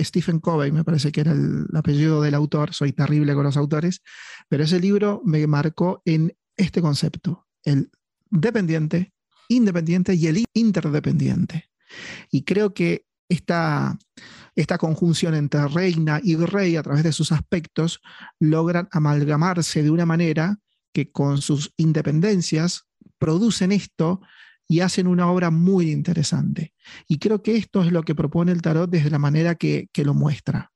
Stephen 0.00 0.40
Covey, 0.40 0.72
me 0.72 0.84
parece 0.84 1.12
que 1.12 1.20
era 1.20 1.32
el, 1.32 1.66
apellido 1.74 2.20
del 2.22 2.34
autor, 2.34 2.74
soy 2.74 2.92
terrible 2.92 3.34
con 3.34 3.44
los 3.44 3.56
autores, 3.56 4.02
pero 4.48 4.64
ese 4.64 4.80
libro 4.80 5.22
me 5.24 5.46
marcó 5.46 6.02
en 6.04 6.36
este 6.56 6.82
concepto, 6.82 7.46
el 7.64 7.90
dependiente, 8.30 9.12
independiente 9.48 10.14
y 10.14 10.26
el 10.26 10.44
interdependiente. 10.54 11.70
Y 12.30 12.42
creo 12.42 12.74
que 12.74 13.06
esta, 13.28 13.98
esta 14.54 14.78
conjunción 14.78 15.34
entre 15.34 15.66
reina 15.68 16.20
y 16.22 16.36
rey 16.36 16.76
a 16.76 16.82
través 16.82 17.02
de 17.02 17.12
sus 17.12 17.32
aspectos 17.32 18.00
logran 18.38 18.88
amalgamarse 18.92 19.82
de 19.82 19.90
una 19.90 20.06
manera 20.06 20.58
que 20.92 21.10
con 21.10 21.40
sus 21.40 21.72
independencias 21.76 22.86
producen 23.18 23.72
esto 23.72 24.20
y 24.72 24.80
hacen 24.80 25.06
una 25.06 25.30
obra 25.30 25.50
muy 25.50 25.90
interesante. 25.90 26.72
Y 27.06 27.18
creo 27.18 27.42
que 27.42 27.56
esto 27.56 27.82
es 27.82 27.92
lo 27.92 28.04
que 28.04 28.14
propone 28.14 28.52
el 28.52 28.62
tarot 28.62 28.90
desde 28.90 29.10
la 29.10 29.18
manera 29.18 29.54
que, 29.54 29.90
lo 29.96 30.14
muestra. 30.14 30.72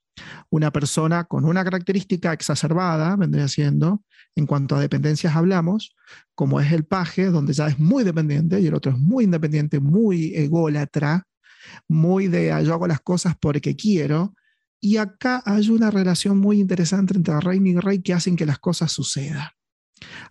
Una 0.50 0.71
persona 0.71 1.25
con 1.25 1.47
una 1.47 1.65
característica 1.65 2.35
exacerbada, 2.35 3.17
vendría 3.17 3.49
siendo, 3.49 4.05
en 4.35 4.45
cuanto 4.45 4.76
a 4.76 4.81
dependencias 4.81 5.35
hablamos, 5.35 5.97
como 6.35 6.61
es 6.61 6.73
el 6.73 6.85
paje, 6.85 7.31
donde 7.31 7.55
ya 7.55 7.69
es 7.69 7.79
muy 7.79 8.05
dependiente 8.05 8.61
y 8.61 8.67
el 8.67 8.75
otro 8.75 8.93
es 8.93 8.99
muy 8.99 9.25
independiente, 9.25 9.81
muy 9.81 10.35
ególatra, 10.35 11.26
muy 11.88 12.29
de 12.29 12.49
yo 12.67 12.75
hago 12.75 12.87
las 12.87 13.00
cosas 13.00 13.35
porque 13.41 13.76
quiero. 13.76 14.35
Y 14.79 14.99
acá 14.99 15.43
hay 15.47 15.71
una 15.71 15.91
relación 15.91 16.37
muy 16.37 16.61
interesante 16.61 17.17
entre 17.17 17.41
rey 17.41 17.62
y 17.65 17.76
rey 17.76 18.03
que 18.03 18.12
hacen 18.12 18.37
que 18.37 18.45
las 18.45 18.59
cosas 18.59 18.93
sucedan 18.93 19.49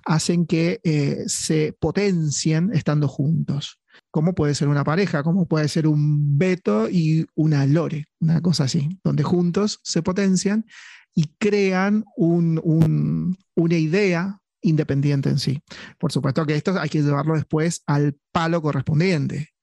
hacen 0.06 0.46
que 0.46 0.80
eh, 0.84 1.24
se 1.28 1.74
potencien 1.80 2.72
estando 2.74 3.08
juntos. 3.08 3.80
Como 4.12 4.36
puede 4.36 4.56
ser 4.56 4.68
una 4.68 4.84
pareja, 4.84 5.24
como 5.24 5.48
puede 5.48 5.68
ser 5.68 5.88
un 5.88 6.38
Beto 6.38 6.90
y 6.90 7.26
una 7.36 7.66
Lore, 7.66 8.06
una 8.20 8.42
cosa 8.42 8.66
así, 8.66 8.90
donde 9.04 9.24
juntos 9.24 9.80
se 9.84 10.02
potencian 10.04 10.66
y 11.14 11.28
crean 11.38 12.04
una 12.18 13.78
idea 13.78 14.42
independiente 14.62 15.30
en 15.30 15.40
sí. 15.40 15.62
Por 15.98 16.12
supuesto 16.12 16.46
que 16.46 16.56
esto 16.56 16.78
hay 16.80 16.90
que 16.90 17.02
llevarlo 17.02 17.36
después 17.36 17.84
al 17.88 18.18
palo 18.32 18.62
correspondiente, 18.62 19.54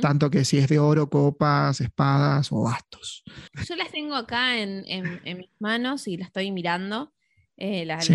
tanto 0.00 0.30
que 0.30 0.44
si 0.44 0.58
es 0.58 0.68
de 0.68 0.78
oro, 0.78 1.08
copas, 1.08 1.80
espadas 1.80 2.50
o 2.50 2.62
bastos. 2.62 3.22
Yo 3.68 3.76
las 3.76 3.90
tengo 3.92 4.16
acá 4.16 4.58
en, 4.58 4.84
mis 5.24 5.50
manos 5.60 6.08
y 6.08 6.16
las 6.16 6.28
estoy 6.28 6.50
mirando, 6.50 7.12
eh, 7.56 7.84
las 7.84 8.10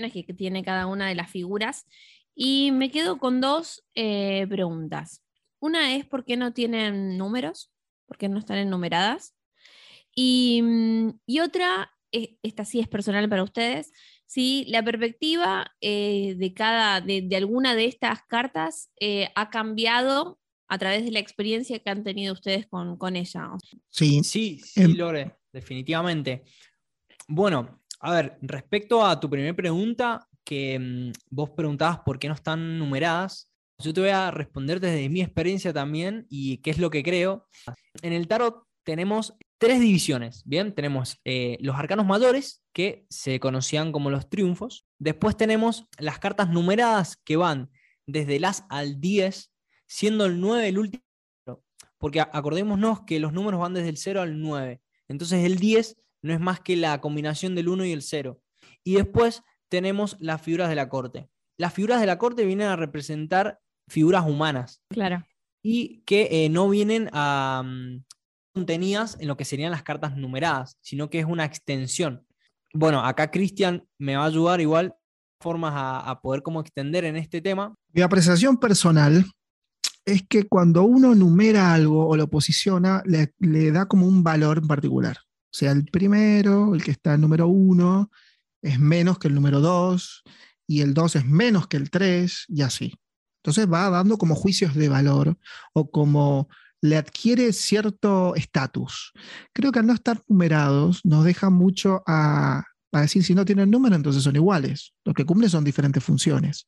que 0.00 0.34
tiene 0.34 0.64
cada 0.64 0.86
una 0.86 1.08
de 1.08 1.14
las 1.14 1.30
figuras. 1.30 1.86
Y 2.34 2.72
me 2.72 2.90
quedo 2.90 3.18
con 3.18 3.40
dos 3.40 3.84
eh, 3.94 4.46
preguntas. 4.48 5.22
Una 5.60 5.94
es 5.94 6.06
por 6.06 6.24
qué 6.24 6.36
no 6.36 6.52
tienen 6.52 7.18
números, 7.18 7.70
por 8.06 8.16
qué 8.16 8.28
no 8.28 8.38
están 8.38 8.58
enumeradas. 8.58 9.34
Y, 10.14 10.62
mm, 10.62 11.20
y 11.26 11.40
otra, 11.40 11.92
eh, 12.10 12.36
esta 12.42 12.64
sí 12.64 12.80
es 12.80 12.88
personal 12.88 13.28
para 13.28 13.42
ustedes, 13.42 13.92
si 14.26 14.64
la 14.68 14.82
perspectiva 14.82 15.72
eh, 15.82 16.34
de 16.38 16.54
cada, 16.54 17.02
de, 17.02 17.28
alguna 17.36 17.74
de 17.74 17.84
estas 17.84 18.22
cartas 18.22 18.90
ha 19.34 19.50
cambiado 19.50 20.40
a 20.68 20.78
través 20.78 21.04
de 21.04 21.10
la 21.10 21.18
experiencia 21.18 21.78
que 21.80 21.90
han 21.90 22.02
tenido 22.02 22.32
ustedes 22.32 22.66
con, 22.66 22.96
con 22.96 23.14
ella. 23.14 23.50
Sí, 23.90 24.24
sí, 24.24 24.58
sí, 24.58 24.80
em, 24.80 24.94
Lore, 24.96 25.36
definitivamente. 25.52 26.44
Bueno, 27.28 27.81
a 28.02 28.12
ver, 28.12 28.38
respecto 28.42 29.06
a 29.06 29.18
tu 29.18 29.30
primera 29.30 29.54
pregunta, 29.54 30.28
que 30.44 30.78
mm, 30.78 31.12
vos 31.30 31.50
preguntabas 31.50 32.00
por 32.00 32.18
qué 32.18 32.28
no 32.28 32.34
están 32.34 32.78
numeradas, 32.78 33.50
yo 33.78 33.94
te 33.94 34.00
voy 34.00 34.10
a 34.10 34.30
responder 34.30 34.80
desde 34.80 35.08
mi 35.08 35.22
experiencia 35.22 35.72
también 35.72 36.26
y 36.28 36.58
qué 36.58 36.70
es 36.70 36.78
lo 36.78 36.90
que 36.90 37.02
creo. 37.02 37.46
En 38.02 38.12
el 38.12 38.28
tarot 38.28 38.64
tenemos 38.84 39.34
tres 39.58 39.80
divisiones, 39.80 40.42
¿bien? 40.44 40.74
Tenemos 40.74 41.20
eh, 41.24 41.56
los 41.60 41.76
arcanos 41.76 42.06
mayores, 42.06 42.64
que 42.72 43.06
se 43.08 43.38
conocían 43.38 43.92
como 43.92 44.10
los 44.10 44.28
triunfos. 44.28 44.86
Después 44.98 45.36
tenemos 45.36 45.86
las 45.98 46.18
cartas 46.18 46.50
numeradas, 46.50 47.16
que 47.24 47.36
van 47.36 47.70
desde 48.06 48.40
las 48.40 48.64
al 48.68 49.00
10, 49.00 49.52
siendo 49.86 50.26
el 50.26 50.40
9 50.40 50.68
el 50.68 50.78
último. 50.78 51.04
Porque 51.98 52.20
acordémonos 52.20 53.02
que 53.02 53.20
los 53.20 53.32
números 53.32 53.60
van 53.60 53.74
desde 53.74 53.90
el 53.90 53.96
0 53.96 54.22
al 54.22 54.40
9. 54.40 54.80
Entonces 55.08 55.44
el 55.44 55.58
10 55.58 56.01
no 56.22 56.32
es 56.32 56.40
más 56.40 56.60
que 56.60 56.76
la 56.76 57.00
combinación 57.00 57.54
del 57.54 57.68
1 57.68 57.84
y 57.84 57.92
el 57.92 58.02
0. 58.02 58.40
Y 58.84 58.94
después 58.94 59.42
tenemos 59.68 60.16
las 60.20 60.40
figuras 60.40 60.68
de 60.68 60.76
la 60.76 60.88
corte. 60.88 61.28
Las 61.58 61.74
figuras 61.74 62.00
de 62.00 62.06
la 62.06 62.18
corte 62.18 62.44
vienen 62.44 62.68
a 62.68 62.76
representar 62.76 63.60
figuras 63.88 64.24
humanas. 64.26 64.82
Claro. 64.88 65.24
Y 65.62 66.02
que 66.06 66.28
eh, 66.30 66.48
no 66.48 66.68
vienen 66.68 67.08
a 67.12 67.62
mm, 67.64 68.04
contenidas 68.54 69.16
en 69.20 69.28
lo 69.28 69.36
que 69.36 69.44
serían 69.44 69.70
las 69.70 69.82
cartas 69.82 70.16
numeradas, 70.16 70.78
sino 70.80 71.10
que 71.10 71.20
es 71.20 71.26
una 71.26 71.44
extensión. 71.44 72.26
Bueno, 72.74 73.04
acá 73.04 73.30
Cristian 73.30 73.86
me 73.98 74.16
va 74.16 74.24
a 74.24 74.28
ayudar 74.28 74.60
igual 74.60 74.94
formas 75.40 75.72
a, 75.74 76.20
poder 76.22 76.42
como 76.42 76.60
extender 76.60 77.04
en 77.04 77.16
este 77.16 77.40
tema. 77.40 77.74
Mi 77.92 78.02
apreciación 78.02 78.56
personal 78.58 79.24
es 80.04 80.22
que 80.28 80.44
cuando 80.44 80.84
uno 80.84 81.14
numera 81.14 81.74
algo 81.74 82.08
o 82.08 82.16
lo 82.16 82.28
posiciona, 82.28 83.02
le, 83.04 83.34
le 83.38 83.72
da 83.72 83.86
como 83.86 84.06
un 84.06 84.22
valor 84.22 84.58
en 84.58 84.68
particular. 84.68 85.16
O 85.52 85.54
sea, 85.54 85.72
el 85.72 85.84
primero, 85.84 86.74
el 86.74 86.82
que 86.82 86.92
está 86.92 87.14
en 87.14 87.20
número 87.20 87.46
uno, 87.46 88.10
es 88.62 88.78
menos 88.78 89.18
que 89.18 89.28
el 89.28 89.34
número 89.34 89.60
dos, 89.60 90.22
y 90.66 90.80
el 90.80 90.94
dos 90.94 91.14
es 91.16 91.26
menos 91.26 91.66
que 91.66 91.76
el 91.76 91.90
tres, 91.90 92.46
y 92.48 92.62
así. 92.62 92.94
Entonces 93.42 93.70
va 93.70 93.90
dando 93.90 94.16
como 94.16 94.34
juicios 94.34 94.74
de 94.74 94.88
valor 94.88 95.36
o 95.74 95.90
como 95.90 96.48
le 96.80 96.96
adquiere 96.96 97.52
cierto 97.52 98.34
estatus. 98.34 99.12
Creo 99.52 99.72
que 99.72 99.80
al 99.80 99.86
no 99.86 99.92
estar 99.92 100.22
numerados 100.28 101.04
nos 101.04 101.24
deja 101.24 101.50
mucho 101.50 102.02
a, 102.06 102.64
decir 102.92 103.24
si 103.24 103.34
no 103.34 103.44
tienen 103.44 103.70
número, 103.70 103.94
entonces 103.96 104.22
son 104.22 104.36
iguales. 104.36 104.94
Lo 105.04 105.12
que 105.12 105.24
cumplen 105.26 105.50
son 105.50 105.64
diferentes 105.64 106.02
funciones. 106.02 106.66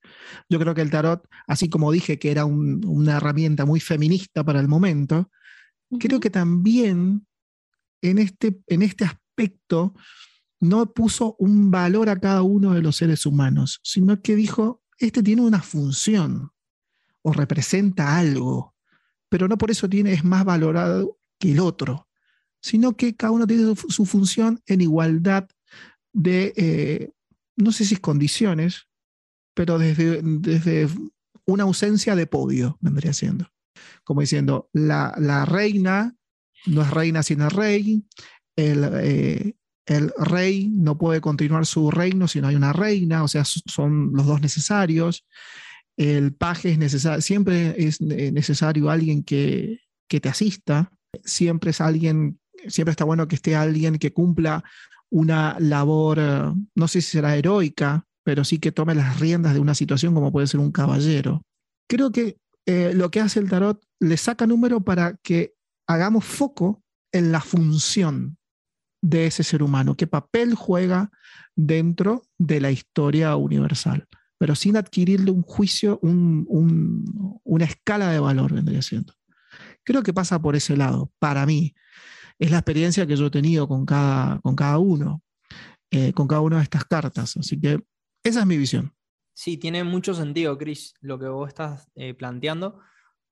Yo 0.49 0.59
creo 0.59 0.75
que 0.75 0.83
el 0.83 0.91
tarot, 0.91 1.27
así 1.47 1.69
como 1.69 1.93
dije 1.93 2.19
que 2.19 2.31
era 2.31 2.45
una 2.45 3.17
herramienta 3.17 3.65
muy 3.65 3.81
feminista 3.81 4.45
para 4.45 4.61
el 4.61 4.69
momento, 4.69 5.31
creo 5.99 6.21
que 6.21 6.31
también 6.31 7.27
en 8.05 8.19
este, 8.19 8.61
en 8.67 8.83
este 8.83 9.05
aspecto 9.05 9.95
no 10.61 10.93
puso 10.93 11.37
un 11.39 11.71
valor 11.71 12.09
a 12.09 12.19
cada 12.19 12.43
uno 12.43 12.75
de 12.75 12.83
los 12.83 12.97
seres 12.97 13.27
humanos, 13.27 13.81
sino 13.83 14.21
que 14.23 14.37
dijo, 14.37 14.83
este 14.99 15.23
tiene 15.23 15.43
una 15.43 15.61
función 15.63 16.53
o 17.23 17.33
representa 17.33 18.17
algo, 18.17 18.75
pero 19.29 19.49
no 19.49 19.59
por 19.59 19.71
eso 19.71 19.89
tiene, 19.89 20.13
es 20.13 20.25
más 20.25 20.45
valorado 20.45 21.19
que 21.39 21.53
el 21.53 21.61
otro, 21.61 22.09
sino 22.61 22.97
que 22.97 23.15
cada 23.15 23.33
uno 23.33 23.47
tiene 23.47 23.75
su, 23.77 24.07
función 24.07 24.63
en 24.67 24.81
igualdad 24.81 25.49
de, 26.13 26.53
eh, 26.57 27.11
no 27.57 27.73
sé 27.73 27.85
si 27.85 27.95
es 27.95 28.01
condiciones, 28.01 28.89
pero 29.55 29.79
desde, 29.79 30.21
desde 30.23 30.89
una 31.47 31.65
ausencia 31.65 32.15
de 32.15 32.27
podio, 32.27 32.79
vendría 32.81 33.13
siendo. 33.13 33.51
Como 34.03 34.21
diciendo, 34.21 34.69
la, 34.73 35.15
la 35.19 35.45
reina 35.45 36.17
no 36.67 36.83
es 36.83 36.91
reina 36.91 37.23
sino 37.23 37.49
rey, 37.49 38.05
el, 38.57 38.89
eh, 38.95 39.55
el 39.87 40.13
rey 40.19 40.69
no 40.69 40.97
puede 40.97 41.21
continuar 41.21 41.67
su 41.67 41.91
reino 41.91 42.29
si 42.29 42.41
no 42.41 42.49
hay 42.49 42.55
una 42.55 42.73
reina, 42.73 43.23
o 43.23 43.29
sea, 43.29 43.45
son 43.45 44.13
los 44.13 44.27
dos 44.27 44.41
necesarios. 44.41 45.27
El 45.97 46.35
paje 46.35 46.71
es 46.71 46.79
necesario, 46.79 47.21
siempre 47.21 47.75
es 47.79 48.01
necesario 48.01 48.91
alguien 48.91 49.23
que, 49.23 49.81
que 50.09 50.21
te 50.21 50.29
asista, 50.29 50.91
siempre 51.25 51.71
es 51.71 51.81
alguien, 51.81 52.41
siempre 52.67 52.91
está 52.91 53.05
bueno 53.05 53.29
que 53.29 53.37
esté 53.37 53.55
alguien 53.55 53.99
que 53.99 54.13
cumpla 54.13 54.65
una 55.11 55.57
labor, 55.61 56.19
no 56.75 56.89
sé 56.89 57.01
si 57.01 57.13
será 57.13 57.37
heroica, 57.37 58.07
pero 58.25 58.43
sí 58.43 58.59
que 58.59 58.73
tome 58.73 58.95
las 58.95 59.21
riendas 59.21 59.55
de 59.55 59.61
una 59.61 59.75
situación 59.75 60.15
como 60.15 60.33
puede 60.33 60.47
ser 60.47 60.59
un 60.59 60.73
caballero. 60.73 61.43
Creo 61.89 62.11
que 62.11 62.39
eh, 62.67 62.93
lo 62.95 63.11
que 63.11 63.21
hace 63.21 63.39
el 63.39 63.49
tarot 63.49 63.81
le 64.01 64.17
saca 64.17 64.47
número 64.47 64.81
para 64.81 65.17
que 65.23 65.55
hagamos 65.87 66.25
foco 66.25 66.83
en 67.13 67.33
la 67.33 67.41
función 67.41 68.39
de 69.03 69.27
ese 69.27 69.45
ser 69.45 69.63
humano, 69.63 69.97
qué 69.97 70.07
papel 70.07 70.55
juega 70.55 71.11
dentro 71.55 72.23
de 72.39 72.61
la 72.61 72.71
historia 72.71 73.37
universal, 73.37 74.09
pero 74.39 74.55
sin 74.55 74.77
adquirirle 74.77 75.31
un 75.31 75.43
juicio, 75.43 76.01
una 76.03 77.65
escala 77.65 78.11
de 78.11 78.19
valor, 78.19 78.55
vendría 78.55 78.83
siendo. 78.83 79.13
Creo 79.85 80.03
que 80.03 80.15
pasa 80.15 80.41
por 80.41 80.57
ese 80.57 80.77
lado, 80.77 81.13
para 81.19 81.45
mí. 81.45 81.75
Es 82.39 82.51
la 82.51 82.59
experiencia 82.59 83.07
que 83.07 83.17
yo 83.17 83.27
he 83.27 83.31
tenido 83.31 83.69
con 83.69 83.85
cada, 83.85 84.41
con 84.41 84.57
cada 84.57 84.79
uno, 84.79 85.23
eh, 85.91 86.13
con 86.13 86.27
cada 86.27 86.41
una 86.41 86.57
de 86.57 86.65
estas 86.65 86.85
cartas. 86.87 87.37
Así 87.37 87.61
que 87.61 87.79
esa 88.25 88.41
es 88.41 88.47
mi 88.47 88.57
visión. 88.57 88.93
Sí, 89.35 89.59
tiene 89.59 89.85
mucho 89.85 90.15
sentido, 90.15 90.57
Chris, 90.57 90.95
lo 91.01 91.19
que 91.19 91.29
vos 91.29 91.49
estás 91.49 91.91
eh, 91.95 92.15
planteando 92.15 92.81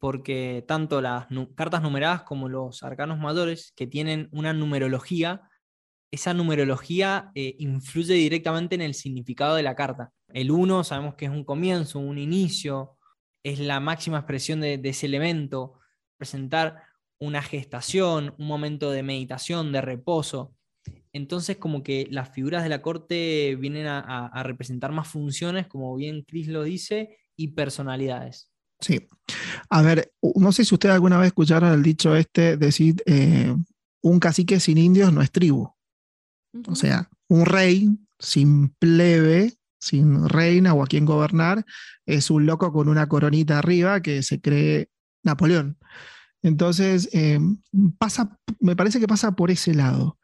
porque 0.03 0.65
tanto 0.67 1.01
las 1.01 1.29
cartas 1.55 1.81
numeradas 1.81 2.25
como 2.25 2.49
los 2.49 2.83
arcanos 2.83 3.21
mayores, 3.21 3.73
que 3.77 3.87
tienen 3.87 4.29
una 4.33 4.53
numerología, 4.53 5.43
esa 6.11 6.35
numerología 6.35 7.31
eh, 7.37 7.55
influye 7.61 8.15
directamente 8.15 8.75
en 8.75 8.81
el 8.81 8.95
significado 8.95 9.55
de 9.55 9.63
la 9.63 9.77
carta. 9.77 10.11
El 10.27 10.51
1 10.51 10.83
sabemos 10.83 11.15
que 11.15 11.27
es 11.27 11.31
un 11.31 11.45
comienzo, 11.45 12.01
un 12.01 12.19
inicio, 12.19 12.99
es 13.45 13.61
la 13.61 13.79
máxima 13.79 14.19
expresión 14.19 14.61
de, 14.61 14.81
ese 14.83 15.07
elemento. 15.07 15.75
representar 16.19 16.83
una 17.21 17.41
gestación, 17.41 18.35
un 18.39 18.49
momento 18.49 18.91
de 18.91 19.05
meditación, 19.05 19.71
de 19.71 19.83
reposo. 19.83 20.53
Entonces, 21.13 21.59
como 21.59 21.85
que 21.85 22.09
las 22.11 22.29
figuras 22.31 22.65
de 22.65 22.71
la 22.71 22.83
corte 22.83 23.55
vienen 23.55 23.87
a, 23.87 24.43
representar 24.43 24.91
más 24.91 25.07
funciones, 25.07 25.69
como 25.69 25.95
bien 25.95 26.25
Chris 26.27 26.49
lo 26.49 26.65
dice, 26.65 27.19
y 27.37 27.53
personalidades. 27.53 28.52
Sí. 28.83 29.09
A 29.71 29.81
ver, 29.81 30.13
no 30.35 30.53
sé 30.53 30.65
si 30.65 30.75
ustedes 30.75 30.95
alguna 30.95 31.17
vez 31.17 31.29
escucharon 31.29 31.73
el 31.73 31.83
dicho 31.83 32.15
este, 32.17 32.57
decir, 32.57 32.97
eh, 33.07 33.55
un 34.03 34.19
cacique 34.19 34.61
sin 34.61 34.77
indios 34.77 35.13
no 35.13 35.23
es 35.23 35.31
tribu. 35.31 35.71
O 36.67 36.75
sea, 36.75 37.09
un 37.29 37.47
rey 37.47 37.89
sin 38.19 38.69
plebe, 38.69 39.55
sin 39.81 40.29
reina 40.29 40.75
o 40.75 40.83
a 40.83 40.87
quien 40.87 41.07
gobernar, 41.07 41.65
es 42.05 42.31
un 42.31 42.45
loco 42.45 42.73
con 42.73 42.89
una 42.89 43.09
coronita 43.09 43.59
arriba 43.59 44.03
que 44.03 44.23
se 44.23 44.41
cree 44.41 44.91
Napoleón. 45.23 45.79
Entonces, 46.43 47.09
eh, 47.13 47.39
pasa, 47.99 48.39
me 48.59 48.75
parece 48.77 48.99
que 48.99 49.07
pasa 49.07 49.33
por 49.33 49.51
ese 49.51 49.75
lado, 49.75 50.19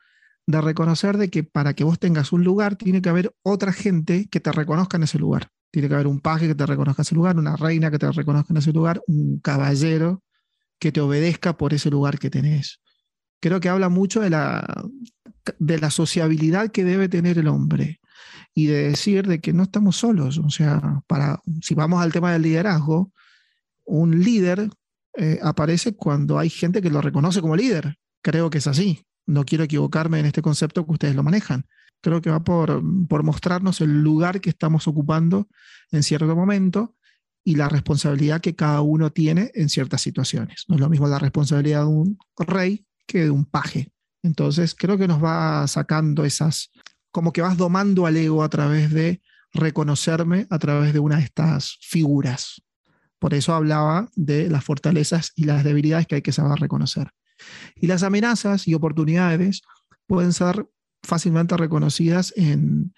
de 0.47 0.61
reconocer 0.61 1.17
de 1.17 1.31
que 1.31 1.45
para 1.45 1.75
que 1.75 1.85
vos 1.85 1.99
tengas 1.99 2.33
un 2.33 2.43
lugar, 2.43 2.77
tiene 2.77 3.01
que 3.01 3.09
haber 3.09 3.35
otra 3.43 3.73
gente 3.73 4.29
que 4.29 4.41
te 4.41 4.51
reconozca 4.51 4.97
en 4.97 5.05
ese 5.05 5.19
lugar. 5.19 5.51
Tiene 5.71 5.89
que 5.89 5.95
haber 5.95 6.07
un 6.07 6.21
paje 6.21 6.49
que 6.49 6.55
te 6.55 6.67
reconozca 6.67 7.03
ese 7.03 7.15
lugar, 7.15 7.37
una 7.37 7.57
reina 7.57 7.91
que 7.91 7.99
te 7.99 8.11
reconozca 8.11 8.53
en 8.53 8.59
ese 8.59 8.73
lugar, 8.73 9.03
un 9.07 9.39
caballero 9.41 10.23
que 10.79 10.93
te 10.93 11.01
obedezca 11.01 11.57
por 11.57 11.75
ese 11.75 11.91
lugar 11.91 12.19
que 12.19 12.31
tenés. 12.31 12.81
Creo 13.41 13.61
que 13.61 13.69
habla 13.69 13.89
mucho 13.89 14.21
de 14.21 14.31
la, 14.31 14.65
de 15.59 15.79
la 15.79 15.91
sociabilidad 15.91 16.71
que 16.71 16.85
debe 16.85 17.09
tener 17.09 17.39
el 17.39 17.49
hombre 17.49 18.01
y 18.55 18.67
de 18.67 18.89
decir 18.89 19.27
de 19.27 19.41
que 19.41 19.53
no 19.53 19.65
estamos 19.65 19.97
solos. 19.97 20.39
O 20.39 20.51
sea, 20.51 21.03
para, 21.07 21.41
si 21.63 21.75
vamos 21.75 22.03
al 22.03 22.13
tema 22.13 22.33
del 22.33 22.43
liderazgo, 22.43 23.13
un 23.85 24.23
líder 24.23 24.71
eh, 25.17 25.39
aparece 25.43 25.95
cuando 25.95 26.39
hay 26.39 26.51
gente 26.51 26.83
que 26.83 26.91
lo 26.91 27.01
reconoce 27.01 27.41
como 27.41 27.57
líder. 27.57 27.97
Creo 28.23 28.51
que 28.51 28.59
es 28.59 28.67
así. 28.67 29.05
No 29.27 29.45
quiero 29.45 29.65
equivocarme 29.65 30.21
en 30.21 30.27
este 30.27 30.43
concepto 30.43 30.85
que 30.85 30.93
ustedes 30.93 31.15
lo 31.15 31.23
manejan. 31.23 31.67
Creo 32.01 32.21
que 32.21 32.31
va 32.31 32.43
por, 32.45 32.83
por 33.09 33.23
mostrarnos 33.23 33.81
el 33.81 34.03
lugar 34.03 34.41
que 34.41 34.51
estamos 34.51 34.87
ocupando 34.87 35.49
en 35.91 36.03
cierto 36.03 36.35
momento 36.35 36.97
y 37.45 37.57
la 37.57 37.69
responsabilidad 37.69 38.41
que 38.41 38.55
cada 38.55 38.83
uno 38.83 39.11
tiene 39.11 39.51
en 39.55 39.69
ciertas 39.69 40.03
situaciones. 40.03 40.65
No 40.69 40.75
es 40.75 40.81
lo 40.81 40.89
mismo 40.89 41.09
la 41.09 41.19
responsabilidad 41.19 41.81
de 41.81 41.87
un 41.87 42.19
rey 42.37 42.87
que 43.07 43.25
de 43.25 43.31
un 43.31 43.45
paje. 43.45 43.91
Entonces 44.23 44.75
creo 44.75 44.99
que 44.99 45.09
nos 45.09 45.23
va 45.23 45.67
sacando 45.67 46.25
esas, 46.25 46.71
como 47.11 47.33
que 47.33 47.41
vas 47.41 47.57
domando 47.57 48.07
al 48.07 48.17
ego 48.17 48.43
a 48.43 48.49
través 48.49 48.91
de 48.93 49.23
reconocerme 49.53 50.47
a 50.51 50.59
través 50.59 50.93
de 50.93 50.99
una 50.99 51.17
de 51.17 51.23
estas 51.23 51.79
figuras. 51.81 52.63
Por 53.19 53.35
eso 53.35 53.55
hablaba 53.55 54.09
de 54.15 54.49
las 54.49 54.65
fortalezas 54.65 55.33
y 55.35 55.45
las 55.45 55.65
debilidades 55.65 56.07
que 56.07 56.17
hay 56.17 56.23
que 56.23 56.33
saber 56.33 56.59
reconocer. 56.59 57.11
Y 57.77 57.87
las 57.87 58.03
amenazas 58.03 58.69
y 58.69 58.75
oportunidades 58.75 59.63
pueden 60.07 60.33
ser 60.33 60.69
fácilmente 61.03 61.57
reconocidas 61.57 62.33
en, 62.37 62.93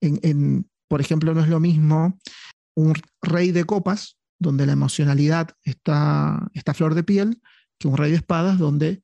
en, 0.00 0.68
por 0.88 1.00
ejemplo, 1.00 1.34
no 1.34 1.42
es 1.42 1.48
lo 1.48 1.60
mismo 1.60 2.18
un 2.74 2.94
rey 3.22 3.52
de 3.52 3.64
copas, 3.64 4.18
donde 4.38 4.66
la 4.66 4.72
emocionalidad 4.72 5.50
está, 5.62 6.48
está 6.54 6.74
flor 6.74 6.94
de 6.94 7.04
piel, 7.04 7.40
que 7.78 7.88
un 7.88 7.96
rey 7.96 8.10
de 8.10 8.16
espadas, 8.16 8.58
donde 8.58 9.02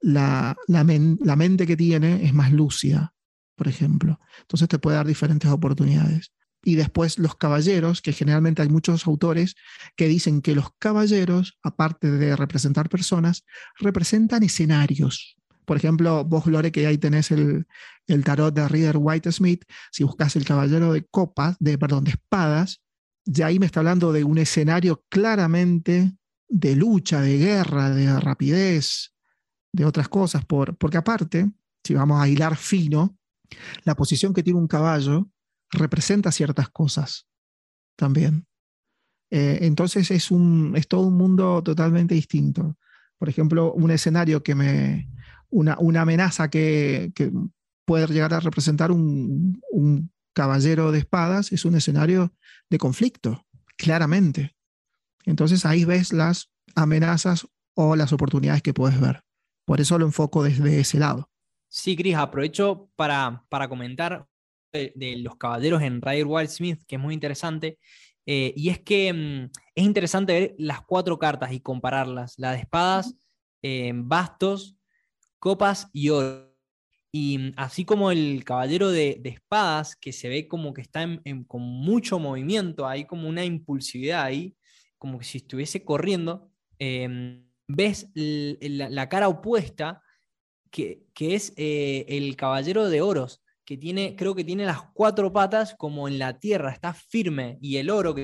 la, 0.00 0.56
la, 0.66 0.84
mente 0.84 1.66
que 1.66 1.76
tiene 1.76 2.24
es 2.24 2.32
más 2.32 2.52
lúcida, 2.52 3.14
por 3.56 3.68
ejemplo. 3.68 4.20
Entonces 4.40 4.68
te 4.68 4.78
puede 4.78 4.96
dar 4.96 5.06
diferentes 5.06 5.50
oportunidades. 5.50 6.32
Y 6.64 6.74
después 6.74 7.18
los 7.18 7.36
caballeros, 7.36 8.02
que 8.02 8.12
generalmente 8.12 8.62
hay 8.62 8.68
muchos 8.68 9.06
autores 9.06 9.54
que 9.96 10.08
dicen 10.08 10.42
que 10.42 10.54
los 10.54 10.70
caballeros, 10.78 11.58
aparte 11.62 12.10
de 12.10 12.34
representar 12.36 12.88
personas, 12.88 13.44
representan 13.78 14.42
escenarios. 14.42 15.37
Por 15.68 15.76
ejemplo, 15.76 16.24
vos, 16.24 16.46
Lore, 16.46 16.72
que 16.72 16.86
ahí 16.86 16.96
tenés 16.96 17.30
el, 17.30 17.66
el 18.06 18.24
tarot 18.24 18.54
de 18.54 18.66
Reader 18.66 18.96
White 18.98 19.30
Smith, 19.32 19.64
si 19.92 20.02
buscas 20.02 20.34
el 20.34 20.46
caballero 20.46 20.94
de 20.94 21.04
copas, 21.04 21.58
de, 21.60 21.76
perdón, 21.76 22.04
de 22.04 22.12
espadas, 22.12 22.80
ya 23.26 23.48
ahí 23.48 23.58
me 23.58 23.66
está 23.66 23.80
hablando 23.80 24.10
de 24.10 24.24
un 24.24 24.38
escenario 24.38 25.04
claramente 25.10 26.16
de 26.48 26.74
lucha, 26.74 27.20
de 27.20 27.36
guerra, 27.36 27.90
de 27.90 28.18
rapidez, 28.18 29.14
de 29.70 29.84
otras 29.84 30.08
cosas, 30.08 30.42
por, 30.46 30.74
porque 30.78 30.96
aparte, 30.96 31.50
si 31.84 31.92
vamos 31.92 32.18
a 32.18 32.26
hilar 32.26 32.56
fino, 32.56 33.18
la 33.84 33.94
posición 33.94 34.32
que 34.32 34.42
tiene 34.42 34.58
un 34.58 34.68
caballo 34.68 35.28
representa 35.70 36.32
ciertas 36.32 36.70
cosas 36.70 37.28
también. 37.94 38.46
Eh, 39.30 39.58
entonces 39.60 40.10
es, 40.12 40.30
un, 40.30 40.72
es 40.76 40.88
todo 40.88 41.02
un 41.02 41.18
mundo 41.18 41.62
totalmente 41.62 42.14
distinto. 42.14 42.78
Por 43.18 43.28
ejemplo, 43.28 43.74
un 43.74 43.90
escenario 43.90 44.42
que 44.42 44.54
me, 44.54 45.10
una, 45.50 45.76
una 45.78 46.02
amenaza 46.02 46.48
que, 46.50 47.12
que, 47.14 47.32
puede 47.84 48.06
llegar 48.08 48.34
a 48.34 48.40
representar 48.40 48.92
un, 48.92 49.62
un 49.70 50.12
caballero 50.34 50.92
de 50.92 50.98
espadas 50.98 51.52
es 51.52 51.64
un 51.64 51.74
escenario 51.74 52.34
de 52.68 52.76
conflicto, 52.76 53.46
claramente. 53.76 54.54
Entonces 55.24 55.64
ahí 55.64 55.84
ves 55.84 56.12
las 56.12 56.50
amenazas 56.74 57.48
o 57.74 57.96
las 57.96 58.12
oportunidades 58.12 58.62
que 58.62 58.74
puedes 58.74 59.00
ver. 59.00 59.24
Por 59.64 59.80
eso 59.80 59.98
lo 59.98 60.06
enfoco 60.06 60.42
desde 60.42 60.80
ese 60.80 60.98
lado. 60.98 61.30
Sí, 61.68 61.96
Cris, 61.96 62.14
aprovecho 62.14 62.90
para, 62.96 63.44
para 63.48 63.68
comentar 63.68 64.26
de, 64.72 65.16
los 65.18 65.36
caballeros 65.36 65.82
en 65.82 66.00
Ryder 66.00 66.26
Wild 66.26 66.48
Smith, 66.48 66.82
que 66.86 66.96
es 66.96 67.02
muy 67.02 67.14
interesante. 67.14 67.78
Eh, 68.26 68.54
y 68.56 68.70
es 68.70 68.80
que 68.80 69.12
mm, 69.12 69.50
es 69.74 69.84
interesante 69.84 70.32
ver 70.32 70.54
las 70.58 70.82
cuatro 70.82 71.18
cartas 71.18 71.52
y 71.52 71.60
compararlas: 71.60 72.38
la 72.38 72.52
de 72.52 72.58
espadas, 72.58 73.14
eh, 73.62 73.92
bastos, 73.94 74.77
copas 75.38 75.88
y 75.92 76.10
oro. 76.10 76.54
Y 77.12 77.38
mm, 77.38 77.52
así 77.56 77.84
como 77.84 78.10
el 78.10 78.44
caballero 78.44 78.90
de, 78.90 79.20
espadas, 79.24 79.96
que 79.96 80.12
se 80.12 80.28
ve 80.28 80.48
como 80.48 80.74
que 80.74 80.82
está 80.82 81.06
con 81.46 81.62
mucho 81.62 82.18
movimiento, 82.18 82.86
hay 82.86 83.06
como 83.06 83.28
una 83.28 83.44
impulsividad 83.44 84.24
ahí, 84.24 84.56
como 84.98 85.18
que 85.18 85.24
si 85.24 85.38
estuviese 85.38 85.84
corriendo. 85.84 86.50
Eh, 86.78 87.42
ves 87.68 88.10
la, 88.14 89.08
cara 89.08 89.28
opuesta, 89.28 90.02
que, 90.70 91.06
es 91.18 91.52
eh, 91.56 92.06
el 92.08 92.34
caballero 92.36 92.88
de 92.88 93.00
oros, 93.02 93.42
que 93.64 93.76
tiene, 93.76 94.16
creo 94.16 94.34
que 94.34 94.44
tiene 94.44 94.64
las 94.64 94.82
cuatro 94.94 95.32
patas 95.32 95.74
como 95.76 96.08
en 96.08 96.18
la 96.18 96.38
tierra, 96.38 96.72
está 96.72 96.94
firme, 96.94 97.58
y 97.60 97.76
el 97.76 97.90
oro, 97.90 98.14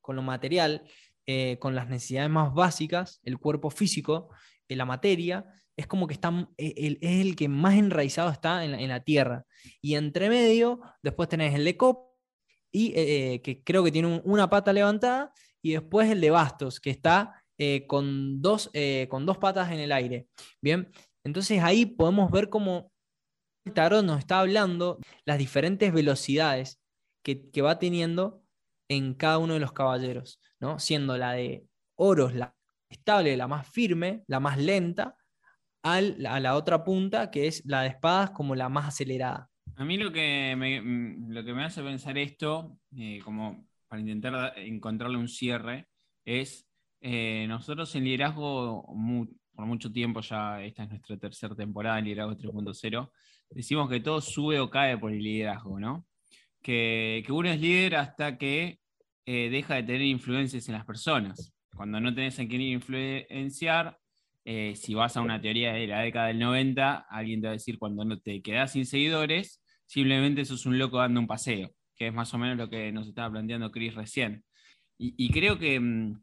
con 0.00 0.16
lo 0.16 0.22
material, 0.22 0.82
eh, 1.26 1.56
con 1.58 1.74
las 1.74 1.88
necesidades 1.88 2.30
más 2.30 2.52
básicas, 2.52 3.20
el 3.24 3.38
cuerpo 3.38 3.70
físico, 3.70 4.28
eh, 4.68 4.76
la 4.76 4.84
materia, 4.84 5.46
es 5.76 5.86
como 5.86 6.06
que 6.06 6.14
está, 6.14 6.48
es 6.56 6.96
el 7.00 7.36
que 7.36 7.48
más 7.48 7.74
enraizado 7.74 8.30
está 8.30 8.64
en 8.64 8.88
la, 8.88 9.00
tierra. 9.00 9.44
Y 9.80 9.94
entre 9.96 10.28
medio, 10.28 10.80
después 11.02 11.28
tenés 11.28 11.54
el 11.54 11.64
de 11.64 11.76
Cop, 11.76 12.14
y, 12.70 12.92
que 13.40 13.62
creo 13.64 13.84
que 13.84 13.92
tiene 13.92 14.20
una 14.24 14.48
pata 14.48 14.72
levantada, 14.72 15.32
y 15.62 15.72
después 15.72 16.10
el 16.10 16.20
de 16.20 16.30
Bastos, 16.30 16.80
que 16.80 16.90
está 16.90 17.44
eh, 17.56 17.86
con, 17.86 18.42
dos, 18.42 18.68
eh, 18.72 19.06
con 19.08 19.26
dos 19.26 19.38
patas 19.38 19.70
en 19.70 19.78
el 19.78 19.92
aire. 19.92 20.26
Bien, 20.60 20.90
entonces 21.24 21.62
ahí 21.62 21.86
podemos 21.86 22.30
ver 22.30 22.48
cómo 22.48 22.92
el 23.64 23.72
tarot 23.72 24.04
nos 24.04 24.18
está 24.18 24.40
hablando 24.40 24.98
las 25.24 25.38
diferentes 25.38 25.92
velocidades 25.92 26.80
que, 27.22 27.62
va 27.62 27.78
teniendo 27.78 28.42
en 28.90 29.14
cada 29.14 29.38
uno 29.38 29.54
de 29.54 29.60
los 29.60 29.72
caballeros, 29.72 30.40
¿no? 30.60 30.78
siendo 30.78 31.16
la 31.16 31.32
de 31.32 31.66
oros 31.96 32.34
la 32.34 32.54
estable, 32.90 33.36
la 33.36 33.48
más 33.48 33.66
firme, 33.68 34.24
la 34.26 34.40
más 34.40 34.58
lenta, 34.58 35.16
a 35.84 36.00
la 36.40 36.56
otra 36.56 36.82
punta, 36.82 37.30
que 37.30 37.46
es 37.46 37.62
la 37.66 37.82
de 37.82 37.88
espadas, 37.88 38.30
como 38.30 38.54
la 38.54 38.68
más 38.68 38.88
acelerada. 38.88 39.50
A 39.76 39.84
mí 39.84 39.96
lo 39.98 40.12
que 40.12 40.54
me, 40.56 40.80
mm, 40.80 41.30
lo 41.30 41.44
que 41.44 41.52
me 41.52 41.64
hace 41.64 41.82
pensar 41.82 42.16
esto, 42.16 42.78
eh, 42.96 43.20
como 43.24 43.66
para 43.88 44.00
intentar 44.00 44.54
encontrarle 44.56 45.18
un 45.18 45.28
cierre, 45.28 45.88
es 46.24 46.66
eh, 47.00 47.44
nosotros 47.48 47.94
en 47.96 48.04
liderazgo, 48.04 48.86
por 49.54 49.66
mucho 49.66 49.92
tiempo 49.92 50.20
ya, 50.20 50.62
esta 50.62 50.84
es 50.84 50.90
nuestra 50.90 51.16
tercera 51.18 51.54
temporada 51.54 51.98
en 51.98 52.06
liderazgo 52.06 52.36
3.0, 52.36 53.10
decimos 53.50 53.90
que 53.90 54.00
todo 54.00 54.20
sube 54.20 54.58
o 54.60 54.70
cae 54.70 54.96
por 54.96 55.12
el 55.12 55.22
liderazgo, 55.22 55.78
¿no? 55.78 56.06
Que, 56.62 57.24
uno 57.28 57.50
es 57.50 57.60
líder 57.60 57.96
hasta 57.96 58.38
que 58.38 58.80
eh, 59.26 59.50
deja 59.50 59.74
de 59.74 59.82
tener 59.82 60.02
influencias 60.02 60.66
en 60.68 60.74
las 60.74 60.86
personas. 60.86 61.52
Cuando 61.74 62.00
no 62.00 62.14
tenés 62.14 62.38
a 62.38 62.46
quién 62.46 62.62
influenciar, 62.62 63.98
eh, 64.44 64.74
si 64.76 64.94
vas 64.94 65.16
a 65.16 65.22
una 65.22 65.40
teoría 65.40 65.72
de 65.72 65.86
la 65.86 66.00
década 66.00 66.28
del 66.28 66.38
90, 66.38 67.06
alguien 67.08 67.40
te 67.40 67.46
va 67.46 67.52
a 67.52 67.54
decir 67.54 67.78
cuando 67.78 68.04
no 68.04 68.18
te 68.20 68.42
quedas 68.42 68.72
sin 68.72 68.86
seguidores, 68.86 69.62
simplemente 69.86 70.44
sos 70.44 70.66
un 70.66 70.78
loco 70.78 70.98
dando 70.98 71.20
un 71.20 71.26
paseo, 71.26 71.70
que 71.96 72.08
es 72.08 72.14
más 72.14 72.32
o 72.34 72.38
menos 72.38 72.56
lo 72.56 72.70
que 72.70 72.92
nos 72.92 73.08
estaba 73.08 73.32
planteando 73.32 73.70
Chris 73.70 73.94
recién. 73.94 74.44
y 74.98 75.30
creo 75.30 75.58
que 75.58 75.80
mm, 75.80 76.14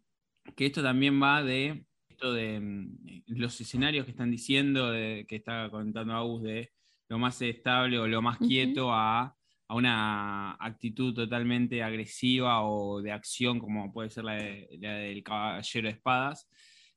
que 0.55 0.65
esto 0.65 0.84
también 0.84 1.21
va 1.21 1.43
de 1.43 1.86
esto 2.10 2.34
de 2.34 2.60
mm, 2.60 3.23
los 3.27 3.60
escenarios 3.62 4.05
que 4.05 4.12
están 4.12 4.31
diciendo, 4.31 4.91
que 4.91 5.25
está 5.29 5.69
comentando 5.69 6.13
Agus, 6.13 6.43
de 6.43 6.71
lo 7.10 7.19
más 7.19 7.41
estable 7.41 7.99
o 7.99 8.07
lo 8.07 8.21
más 8.21 8.38
quieto 8.38 8.93
a, 8.93 9.36
una 9.69 10.57
actitud 10.60 11.13
totalmente 11.13 11.81
agresiva 11.81 12.62
o 12.63 13.01
de 13.01 13.13
acción, 13.13 13.57
como 13.57 13.93
puede 13.93 14.10
ser 14.10 14.25
la, 14.25 14.34
del 14.34 15.23
caballero 15.23 15.88
de 15.88 15.93
espadas. 15.93 16.49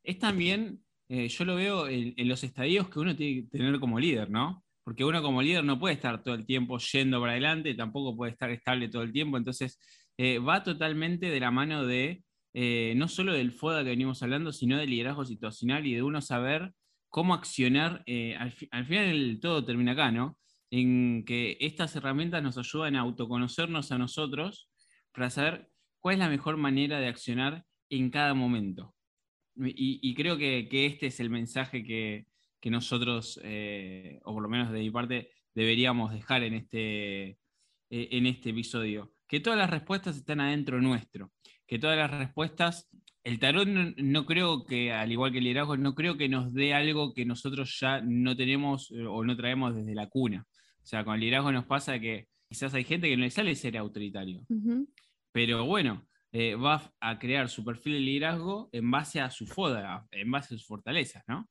es 0.02 0.18
también, 0.18 0.80
eh, 1.08 1.28
yo 1.28 1.44
lo 1.44 1.56
veo 1.56 1.86
en, 1.88 2.14
los 2.28 2.42
estadios 2.44 2.88
que 2.88 2.98
uno 2.98 3.14
tiene 3.14 3.42
que 3.42 3.58
tener 3.58 3.78
como 3.78 4.00
líder, 4.00 4.30
¿no? 4.30 4.64
Porque 4.82 5.04
uno 5.04 5.22
como 5.22 5.42
líder 5.42 5.64
no 5.64 5.78
puede 5.78 5.94
estar 5.94 6.22
todo 6.22 6.34
el 6.34 6.46
tiempo 6.46 6.78
yendo 6.78 7.20
para 7.20 7.32
adelante, 7.32 7.74
tampoco 7.74 8.16
puede 8.16 8.32
estar 8.32 8.50
estable 8.50 8.88
todo 8.88 9.02
el 9.02 9.12
tiempo, 9.12 9.36
entonces 9.36 9.78
eh, 10.18 10.38
va 10.38 10.62
totalmente 10.62 11.30
de 11.30 11.40
la 11.40 11.50
mano 11.50 11.84
de, 11.86 12.22
eh, 12.54 12.94
no 12.96 13.08
solo 13.08 13.32
del 13.34 13.52
FODA 13.52 13.84
que 13.84 13.90
venimos 13.90 14.22
hablando, 14.22 14.52
sino 14.52 14.78
del 14.78 14.90
liderazgo 14.90 15.24
situacional 15.24 15.86
y 15.86 15.94
de 15.94 16.02
uno 16.02 16.20
saber 16.20 16.72
cómo 17.08 17.34
accionar, 17.34 18.02
al, 18.38 18.54
al 18.70 18.86
final 18.86 19.38
todo 19.40 19.64
termina 19.64 19.92
acá, 19.92 20.10
¿no? 20.10 20.36
En 20.70 21.24
que 21.24 21.56
estas 21.60 21.94
herramientas 21.94 22.42
nos 22.42 22.58
ayudan 22.58 22.96
a 22.96 23.00
autoconocernos 23.00 23.92
a 23.92 23.98
nosotros 23.98 24.68
para 25.12 25.30
saber 25.30 25.68
cuál 26.00 26.14
es 26.14 26.18
la 26.18 26.28
mejor 26.28 26.56
manera 26.56 26.98
de 26.98 27.08
accionar 27.08 27.64
en 27.88 28.10
cada 28.10 28.34
momento. 28.34 28.93
Y, 29.56 30.14
creo 30.14 30.36
que, 30.36 30.68
este 30.70 31.06
es 31.06 31.20
el 31.20 31.30
mensaje 31.30 31.84
que, 31.84 32.26
nosotros, 32.70 33.38
eh, 33.44 34.20
o 34.24 34.32
por 34.32 34.42
lo 34.42 34.48
menos 34.48 34.72
de 34.72 34.78
mi 34.78 34.90
parte, 34.90 35.30
deberíamos 35.54 36.12
dejar 36.12 36.42
en 36.42 36.54
este, 36.54 37.38
eh, 37.90 38.08
en 38.10 38.26
este 38.26 38.50
episodio. 38.50 39.12
Que 39.28 39.40
todas 39.40 39.58
las 39.58 39.70
respuestas 39.70 40.16
están 40.16 40.40
adentro 40.40 40.80
nuestro, 40.80 41.30
que 41.66 41.78
todas 41.78 41.96
las 41.96 42.10
respuestas, 42.10 42.88
el 43.22 43.38
tarot 43.38 43.68
no, 43.68 44.26
creo 44.26 44.64
que, 44.64 44.92
al 44.92 45.12
igual 45.12 45.32
que 45.32 45.38
el 45.38 45.44
liderazgo, 45.44 45.76
no 45.76 45.94
creo 45.94 46.16
que 46.16 46.28
nos 46.28 46.52
dé 46.52 46.74
algo 46.74 47.14
que 47.14 47.24
nosotros 47.24 47.78
ya 47.80 48.00
no 48.00 48.36
tenemos 48.36 48.90
eh, 48.90 49.04
o 49.04 49.24
no 49.24 49.36
traemos 49.36 49.74
desde 49.74 49.94
la 49.94 50.08
cuna. 50.08 50.46
O 50.82 50.86
sea, 50.86 51.04
con 51.04 51.14
el 51.14 51.20
liderazgo 51.20 51.52
nos 51.52 51.66
pasa 51.66 51.98
que 51.98 52.28
quizás 52.48 52.74
hay 52.74 52.84
gente 52.84 53.08
que 53.08 53.16
no 53.16 53.24
le 53.24 53.30
sale 53.30 53.54
ser 53.54 53.76
autoritario. 53.78 54.42
Pero 55.32 55.64
bueno, 55.64 56.06
eh, 56.36 56.56
va 56.56 56.92
a 57.00 57.16
crear 57.20 57.48
su 57.48 57.64
perfil 57.64 57.92
de 57.92 58.00
liderazgo 58.00 58.68
en 58.72 58.90
base 58.90 59.20
a 59.20 59.30
su 59.30 59.46
foda, 59.46 60.04
en 60.10 60.28
base 60.32 60.54
a 60.54 60.58
sus 60.58 60.66
fortalezas, 60.66 61.22
¿no? 61.28 61.48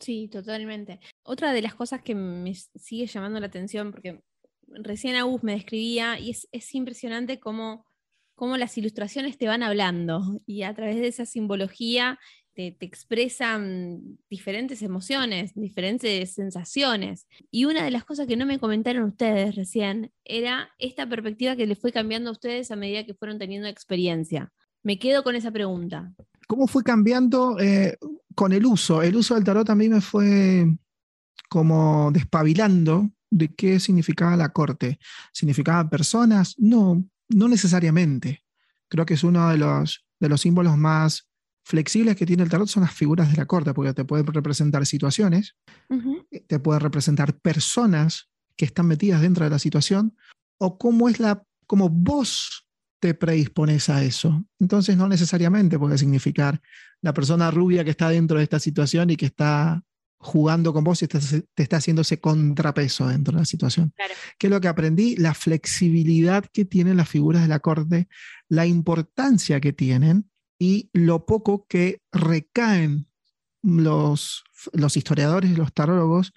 Sí, 0.00 0.28
totalmente. 0.28 0.98
Otra 1.24 1.52
de 1.52 1.60
las 1.60 1.74
cosas 1.74 2.00
que 2.02 2.14
me 2.14 2.54
sigue 2.54 3.04
llamando 3.06 3.38
la 3.38 3.46
atención, 3.46 3.92
porque 3.92 4.22
recién 4.66 5.16
Agus 5.16 5.42
me 5.42 5.52
describía, 5.52 6.18
y 6.18 6.30
es, 6.30 6.74
impresionante 6.74 7.38
cómo, 7.38 7.86
cómo, 8.34 8.56
las 8.56 8.78
ilustraciones 8.78 9.36
te 9.36 9.46
van 9.46 9.62
hablando, 9.62 10.40
y 10.46 10.62
a 10.62 10.72
través 10.72 10.96
de 10.96 11.08
esa 11.08 11.26
simbología 11.26 12.18
te, 12.54 12.76
expresan 12.80 14.18
diferentes 14.30 14.82
emociones, 14.82 15.52
diferentes 15.54 16.34
sensaciones. 16.34 17.26
Y 17.50 17.64
una 17.64 17.84
de 17.84 17.90
las 17.90 18.04
cosas 18.04 18.26
que 18.26 18.36
no 18.36 18.46
me 18.46 18.58
comentaron 18.58 19.04
ustedes 19.04 19.54
recién 19.56 20.12
era 20.24 20.70
esta 20.78 21.08
perspectiva 21.08 21.56
que 21.56 21.66
le 21.66 21.76
fue 21.76 21.92
cambiando 21.92 22.30
a 22.30 22.32
ustedes 22.32 22.70
a 22.70 22.76
medida 22.76 23.04
que 23.04 23.14
fueron 23.14 23.38
teniendo 23.38 23.68
experiencia. 23.68 24.52
Me 24.82 24.98
quedo 24.98 25.22
con 25.24 25.34
esa 25.34 25.50
pregunta. 25.50 26.12
¿Cómo 26.46 26.66
fue 26.66 26.82
cambiando 26.82 27.58
eh, 27.58 27.96
con 28.34 28.52
el 28.52 28.66
uso? 28.66 29.02
El 29.02 29.16
uso 29.16 29.34
del 29.34 29.44
tarot 29.44 29.68
a 29.70 29.74
mí 29.74 29.88
me 29.88 30.00
fue 30.00 30.66
como 31.48 32.10
despabilando 32.12 33.10
de 33.30 33.52
qué 33.54 33.80
significaba 33.80 34.36
la 34.36 34.50
corte. 34.50 34.98
¿Significaba 35.32 35.88
personas? 35.88 36.54
No, 36.58 37.04
no 37.28 37.48
necesariamente. 37.48 38.44
Creo 38.88 39.06
que 39.06 39.14
es 39.14 39.24
uno 39.24 39.48
de 39.48 39.58
los, 39.58 40.04
de 40.20 40.28
los 40.28 40.42
símbolos 40.42 40.76
más 40.76 41.28
flexibles 41.64 42.16
que 42.16 42.26
tiene 42.26 42.42
el 42.42 42.50
tarot 42.50 42.68
son 42.68 42.82
las 42.82 42.92
figuras 42.92 43.30
de 43.30 43.36
la 43.36 43.46
corte, 43.46 43.72
porque 43.74 43.94
te 43.94 44.04
puede 44.04 44.22
representar 44.24 44.84
situaciones, 44.86 45.56
te 46.46 46.58
puede 46.58 46.78
representar 46.78 47.38
personas 47.38 48.30
que 48.56 48.66
están 48.66 48.86
metidas 48.86 49.20
dentro 49.20 49.44
de 49.44 49.50
la 49.50 49.58
situación, 49.58 50.16
o 50.58 50.78
cómo 50.78 51.08
es 51.08 51.18
la, 51.18 51.42
cómo 51.66 51.88
vos 51.88 52.66
te 53.00 53.14
predispones 53.14 53.88
a 53.88 54.02
eso. 54.02 54.44
Entonces 54.60 54.96
no 54.96 55.08
necesariamente 55.08 55.78
puede 55.78 55.98
significar 55.98 56.60
la 57.02 57.12
persona 57.12 57.50
rubia 57.50 57.84
que 57.84 57.90
está 57.90 58.08
dentro 58.08 58.38
de 58.38 58.44
esta 58.44 58.58
situación 58.58 59.10
y 59.10 59.16
que 59.16 59.26
está 59.26 59.82
jugando 60.18 60.72
con 60.72 60.84
vos 60.84 61.02
y 61.02 61.08
te, 61.08 61.18
está 61.56 61.76
haciendo 61.76 62.02
ese 62.02 62.18
contrapeso 62.18 63.06
dentro 63.06 63.32
de 63.34 63.40
la 63.40 63.44
situación. 63.44 63.92
¿Qué 64.38 64.46
es 64.46 64.50
lo 64.50 64.60
que 64.60 64.68
aprendí? 64.68 65.16
La 65.16 65.34
flexibilidad 65.34 66.46
que 66.50 66.64
tienen 66.64 66.96
las 66.96 67.08
figuras 67.08 67.42
de 67.42 67.48
la 67.48 67.60
corte, 67.60 68.08
la 68.48 68.66
importancia 68.66 69.60
que 69.60 69.74
tienen 69.74 70.30
y 70.58 70.90
lo 70.92 71.26
poco 71.26 71.66
que 71.68 72.00
recaen 72.12 73.08
los, 73.62 74.44
los 74.72 74.96
historiadores 74.96 75.56
los 75.56 75.72
tarólogos 75.72 76.32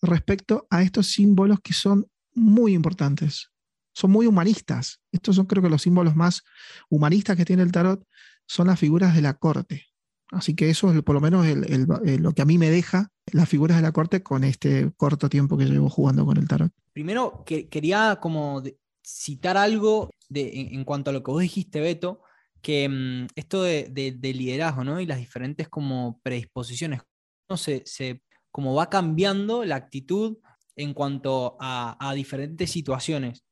respecto 0.00 0.66
a 0.70 0.82
estos 0.82 1.08
símbolos 1.08 1.60
que 1.60 1.72
son 1.72 2.06
muy 2.34 2.74
importantes. 2.74 3.50
Son 3.94 4.10
muy 4.10 4.26
humanistas. 4.26 5.00
Estos 5.12 5.36
son 5.36 5.46
creo 5.46 5.62
que 5.62 5.68
los 5.68 5.82
símbolos 5.82 6.16
más 6.16 6.42
humanistas 6.88 7.36
que 7.36 7.44
tiene 7.44 7.62
el 7.62 7.72
tarot 7.72 8.04
son 8.46 8.66
las 8.66 8.80
figuras 8.80 9.14
de 9.14 9.22
la 9.22 9.34
corte. 9.34 9.86
Así 10.32 10.54
que 10.54 10.70
eso 10.70 10.92
es 10.92 11.02
por 11.02 11.14
lo 11.14 11.20
menos 11.20 11.46
lo 11.46 12.32
que 12.32 12.42
a 12.42 12.46
mí 12.46 12.56
me 12.56 12.70
deja 12.70 13.10
las 13.32 13.48
figuras 13.48 13.76
de 13.76 13.82
la 13.82 13.92
corte 13.92 14.22
con 14.22 14.44
este 14.44 14.90
corto 14.96 15.28
tiempo 15.28 15.58
que 15.58 15.66
llevo 15.66 15.90
jugando 15.90 16.24
con 16.24 16.38
el 16.38 16.48
tarot. 16.48 16.72
Primero, 16.92 17.44
que, 17.44 17.68
quería 17.68 18.18
como 18.20 18.62
citar 19.02 19.58
algo 19.58 20.10
de, 20.30 20.70
en, 20.72 20.84
cuanto 20.84 21.10
a 21.10 21.12
lo 21.12 21.22
que 21.22 21.30
vos 21.30 21.42
dijiste, 21.42 21.80
Beto, 21.80 22.22
que 22.62 22.88
mm, 22.88 23.26
esto 23.34 23.62
de, 23.62 24.18
liderazgo, 24.22 24.84
¿no? 24.84 25.00
Y 25.00 25.06
las 25.06 25.18
diferentes 25.18 25.68
como 25.68 26.20
predisposiciones, 26.22 27.02
¿no? 27.48 27.56
se, 27.56 27.82
se, 27.84 28.22
como 28.50 28.74
va 28.74 28.88
cambiando 28.88 29.64
la 29.64 29.76
actitud 29.76 30.38
en 30.76 30.94
cuanto 30.94 31.56
a, 31.60 32.12
diferentes 32.14 32.70
situaciones. 32.70 33.44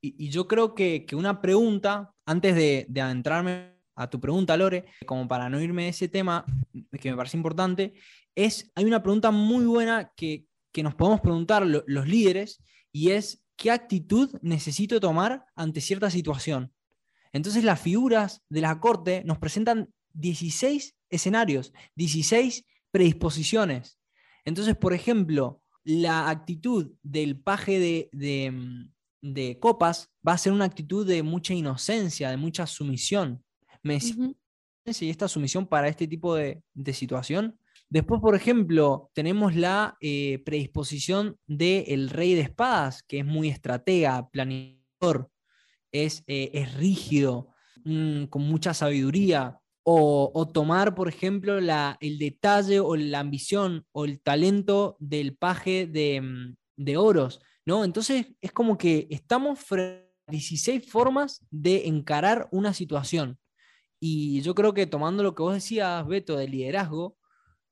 Y, 0.00 0.28
yo 0.28 0.46
creo 0.46 0.74
que, 0.74 1.06
una 1.14 1.40
pregunta, 1.40 2.12
antes 2.26 2.54
de, 2.54 2.86
adentrarme 3.00 3.74
a 3.96 4.08
tu 4.08 4.20
pregunta, 4.20 4.56
Lore, 4.56 4.84
como 5.06 5.26
para 5.26 5.48
no 5.48 5.60
irme 5.60 5.84
de 5.84 5.88
ese 5.90 6.08
tema, 6.08 6.44
que 7.00 7.10
me 7.10 7.16
parece 7.16 7.36
importante, 7.36 7.94
es, 8.34 8.70
hay 8.74 8.84
una 8.84 9.02
pregunta 9.02 9.30
muy 9.30 9.64
buena 9.64 10.12
que, 10.16 10.46
nos 10.82 10.94
podemos 10.94 11.20
preguntar 11.20 11.64
los 11.66 12.08
líderes, 12.08 12.62
y 12.92 13.10
es, 13.10 13.44
¿qué 13.56 13.70
actitud 13.70 14.30
necesito 14.42 15.00
tomar 15.00 15.46
ante 15.54 15.80
cierta 15.80 16.10
situación? 16.10 16.73
Entonces 17.34 17.64
las 17.64 17.80
figuras 17.80 18.42
de 18.48 18.60
la 18.62 18.80
corte 18.80 19.22
nos 19.26 19.38
presentan 19.38 19.92
16 20.14 20.94
escenarios, 21.10 21.74
16 21.96 22.64
predisposiciones. 22.92 23.98
Entonces, 24.44 24.76
por 24.76 24.94
ejemplo, 24.94 25.60
la 25.82 26.30
actitud 26.30 26.92
del 27.02 27.38
paje 27.40 28.08
de, 28.12 28.88
de, 29.20 29.58
copas 29.58 30.12
va 30.26 30.32
a 30.32 30.38
ser 30.38 30.52
una 30.52 30.64
actitud 30.64 31.06
de 31.06 31.24
mucha 31.24 31.54
inocencia, 31.54 32.30
de 32.30 32.36
mucha 32.36 32.66
sumisión. 32.68 33.44
¿Me 33.82 33.98
y 34.86 35.10
esta 35.10 35.26
sumisión 35.26 35.66
para 35.66 35.88
este 35.88 36.06
tipo 36.06 36.36
de, 36.36 36.62
situación? 36.92 37.58
Después, 37.88 38.20
por 38.20 38.36
ejemplo, 38.36 39.10
tenemos 39.12 39.56
la 39.56 39.96
eh, 40.00 40.40
predisposición 40.44 41.36
del 41.46 42.10
rey 42.10 42.34
de 42.34 42.42
espadas, 42.42 43.02
que 43.02 43.18
es 43.18 43.26
muy 43.26 43.48
estratega, 43.48 44.28
planeador, 44.30 45.30
eh, 45.94 46.50
es, 46.52 46.74
rígido, 46.74 47.54
mm, 47.84 48.24
con 48.24 48.42
mucha 48.42 48.74
sabiduría, 48.74 49.60
o, 49.86 50.50
tomar, 50.52 50.94
por 50.94 51.08
ejemplo, 51.08 51.60
la, 51.60 51.98
el 52.00 52.18
detalle 52.18 52.80
o 52.80 52.96
la 52.96 53.20
ambición 53.20 53.86
o 53.92 54.06
el 54.06 54.20
talento 54.20 54.96
del 54.98 55.36
paje 55.36 55.86
de, 55.86 56.20
mm, 56.22 56.56
de 56.76 56.96
oros, 56.96 57.40
¿no? 57.66 57.84
Entonces 57.84 58.26
es 58.40 58.52
como 58.52 58.78
que 58.78 59.06
estamos 59.10 59.60
frente 59.60 60.10
a 60.26 60.32
16 60.32 60.90
formas 60.90 61.44
de 61.50 61.86
encarar 61.86 62.48
una 62.50 62.72
situación. 62.72 63.38
Y 64.00 64.40
yo 64.40 64.54
creo 64.54 64.74
que 64.74 64.86
tomando 64.86 65.22
lo 65.22 65.34
que 65.34 65.42
vos 65.42 65.54
decías, 65.54 66.06
Beto, 66.06 66.36
de 66.36 66.48
liderazgo, 66.48 67.16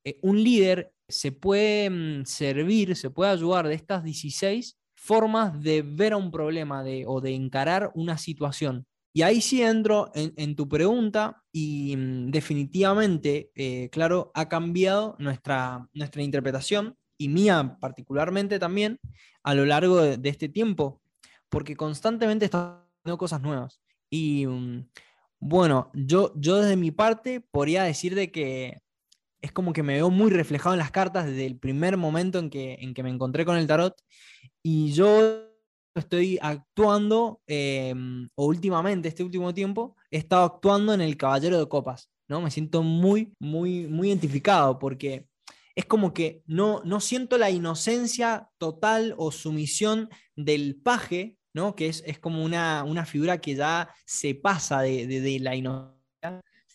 eh, 0.05 0.19
un 0.21 0.41
líder 0.41 0.93
se 1.07 1.31
puede 1.31 1.89
mm, 1.89 2.25
servir, 2.25 2.95
se 2.95 3.09
puede 3.09 3.31
ayudar 3.31 3.67
de 3.67 3.75
estas 3.75 4.03
16 4.03 4.77
formas 5.03 5.61
de 5.61 5.81
ver 5.81 6.13
a 6.13 6.17
un 6.17 6.31
problema 6.31 6.81
de, 6.81 7.03
o 7.05 7.19
de 7.19 7.35
encarar 7.35 7.91
una 7.93 8.17
situación. 8.17 8.85
Y 9.13 9.21
ahí 9.21 9.41
sí 9.41 9.61
entro 9.61 10.09
en, 10.15 10.55
tu 10.55 10.67
pregunta 10.69 11.43
y 11.51 11.95
mm, 11.97 12.31
definitivamente, 12.31 13.51
eh, 13.53 13.89
claro, 13.91 14.31
ha 14.33 14.47
cambiado 14.47 15.15
nuestra, 15.19 15.87
nuestra 15.93 16.23
interpretación 16.23 16.97
y 17.17 17.27
mía 17.27 17.77
particularmente 17.81 18.59
también 18.59 18.99
a 19.43 19.53
lo 19.53 19.65
largo 19.65 20.01
de, 20.01 20.29
este 20.29 20.47
tiempo, 20.47 21.01
porque 21.49 21.75
constantemente 21.75 22.45
estamos 22.45 22.79
haciendo 23.01 23.17
cosas 23.17 23.41
nuevas. 23.41 23.81
Y 24.09 24.47
mm, 24.47 24.87
bueno, 25.39 25.91
yo, 25.93 26.31
yo 26.37 26.61
desde 26.61 26.77
mi 26.77 26.91
parte 26.91 27.41
podría 27.41 27.83
decir 27.83 28.15
de 28.15 28.31
que 28.31 28.79
es 29.43 29.51
como 29.51 29.73
que 29.73 29.83
me 29.83 29.95
veo 29.95 30.09
muy 30.09 30.31
reflejado 30.31 30.73
en 30.73 30.79
las 30.79 30.89
cartas 30.89 31.25
desde 31.25 31.45
el 31.45 31.59
primer 31.59 31.97
momento 31.97 32.39
en 32.39 32.49
que, 32.49 32.77
en 32.79 32.93
que 32.93 33.03
me 33.03 33.09
encontré 33.09 33.43
con 33.43 33.57
el 33.57 33.67
tarot 33.67 33.93
y 34.63 34.93
yo 34.93 35.49
estoy 35.93 36.39
actuando, 36.41 37.41
em, 37.45 38.29
o 38.35 38.45
últimamente, 38.45 39.09
este 39.09 39.21
último 39.21 39.53
tiempo, 39.53 39.97
he 40.09 40.17
estado 40.17 40.45
actuando 40.45 40.93
en 40.93 41.01
el 41.01 41.17
Caballero 41.17 41.59
de 41.59 41.67
Copas, 41.67 42.09
¿no? 42.29 42.41
Me 42.41 42.51
siento 42.51 42.83
muy, 42.83 43.33
muy, 43.37 43.85
muy 43.87 44.07
identificado 44.07 44.79
porque 44.79 45.27
es 45.75 45.85
como 45.85 46.13
que 46.13 46.41
no, 46.47 46.81
no 46.85 47.01
siento 47.01 47.37
la 47.37 47.51
inocencia 47.51 48.49
total 48.57 49.13
o 49.17 49.31
sumisión 49.31 50.09
del 50.37 50.77
paje, 50.77 51.37
¿no? 51.53 51.75
Que 51.75 51.87
es, 51.87 52.19
como 52.19 52.43
una, 52.45 52.85
una, 52.85 53.05
figura 53.05 53.41
que 53.41 53.55
ya 53.55 53.93
se 54.05 54.35
pasa 54.35 54.81
de, 54.81 55.05
de 55.05 55.39
la 55.41 55.55
inocencia 55.55 56.02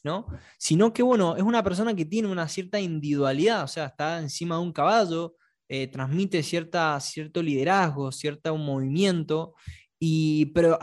¿no? 0.05 0.27
Sino 0.59 0.93
que, 0.93 1.03
bueno, 1.03 1.37
es 1.37 1.43
una 1.43 1.63
persona 1.63 1.95
que 1.95 2.05
tiene 2.05 2.29
una 2.29 2.49
cierta 2.49 2.81
individualidad, 2.81 3.65
o 3.65 3.69
sea, 3.69 3.87
está 3.87 4.19
encima 4.21 4.57
de 4.57 4.63
un 4.63 4.73
caballo, 4.73 5.35
eh, 5.69 5.87
transmite 5.89 6.43
cierta, 6.43 6.99
cierto 7.01 7.43
liderazgo, 7.43 8.11
cierto 8.11 8.57
movimiento, 8.57 9.55
y, 9.99 10.47
pero 10.47 10.79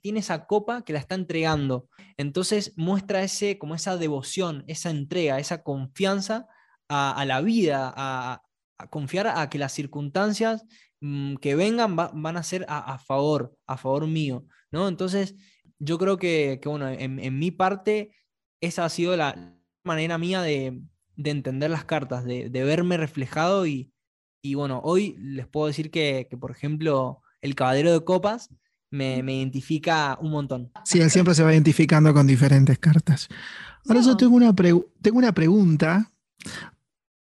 tiene 0.00 0.20
esa 0.20 0.46
copa 0.46 0.82
que 0.82 0.92
la 0.92 0.98
está 0.98 1.14
entregando. 1.14 1.88
Entonces 2.16 2.72
muestra 2.76 3.22
ese, 3.22 3.58
como 3.58 3.74
esa 3.74 3.96
devoción, 3.96 4.64
esa 4.66 4.90
entrega, 4.90 5.38
esa 5.38 5.62
confianza 5.62 6.46
a, 6.88 7.24
la 7.26 7.40
vida, 7.40 7.92
a, 7.96 8.42
confiar 8.90 9.26
a 9.28 9.48
que 9.50 9.58
las 9.58 9.72
circunstancias 9.72 10.64
mm, 11.00 11.36
que 11.36 11.54
vengan 11.54 11.96
van 11.96 12.36
a 12.36 12.42
ser 12.42 12.64
a, 12.68 12.98
favor, 12.98 13.54
a 13.66 13.76
favor 13.76 14.06
mío, 14.06 14.44
¿no? 14.70 14.88
Entonces, 14.88 15.34
yo 15.78 15.98
creo 15.98 16.16
que, 16.16 16.60
bueno, 16.64 16.88
en, 16.88 17.38
mi 17.38 17.50
parte, 17.50 18.12
esa 18.60 18.84
ha 18.84 18.88
sido 18.88 19.16
la 19.16 19.56
manera 19.84 20.18
mía 20.18 20.42
de, 20.42 20.80
entender 21.16 21.70
las 21.70 21.84
cartas, 21.84 22.24
de, 22.24 22.48
verme 22.50 22.96
reflejado 22.96 23.66
y, 23.66 23.92
y, 24.42 24.54
bueno, 24.54 24.80
hoy 24.84 25.16
les 25.18 25.46
puedo 25.46 25.66
decir 25.66 25.90
que, 25.90 26.26
que, 26.30 26.36
por 26.36 26.50
ejemplo, 26.50 27.22
el 27.40 27.54
caballero 27.54 27.92
de 27.92 28.04
copas 28.04 28.50
me, 28.90 29.18
identifica 29.18 30.18
un 30.20 30.30
montón. 30.30 30.70
Sí, 30.84 31.00
él 31.00 31.10
siempre 31.10 31.34
se 31.34 31.42
va 31.42 31.52
identificando 31.52 32.12
con 32.14 32.26
diferentes 32.26 32.78
cartas. 32.78 33.28
Ahora 33.86 34.00
yo 34.00 34.16
tengo 34.16 34.36
una, 34.36 34.54
tengo 34.54 35.18
una 35.18 35.32
pregunta 35.32 36.10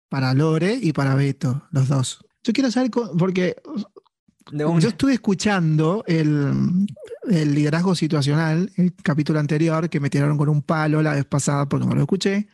para 0.09 0.33
Lore 0.35 0.79
y 0.81 0.93
para 0.93 1.15
Beto, 1.15 1.67
los 1.71 1.89
dos. 1.89 2.25
Yo 2.43 2.53
quiero 2.53 2.71
saber, 2.71 2.91
porque 2.91 3.57
yo 4.53 4.89
estuve 4.89 5.15
escuchando 5.15 6.05
el, 6.07 6.87
el, 7.31 7.55
liderazgo 7.55 7.95
situacional, 7.95 8.71
el 8.77 8.95
capítulo 8.95 9.39
anterior, 9.39 9.89
que 9.89 10.01
me 10.01 10.11
tiraron 10.11 10.37
con 10.37 10.49
un 10.49 10.63
palo 10.63 11.03
la 11.03 11.15
vez 11.15 11.25
pasada 11.25 11.69
porque 11.69 11.87
no 11.87 11.95
lo 11.95 12.01
escuché, 12.01 12.49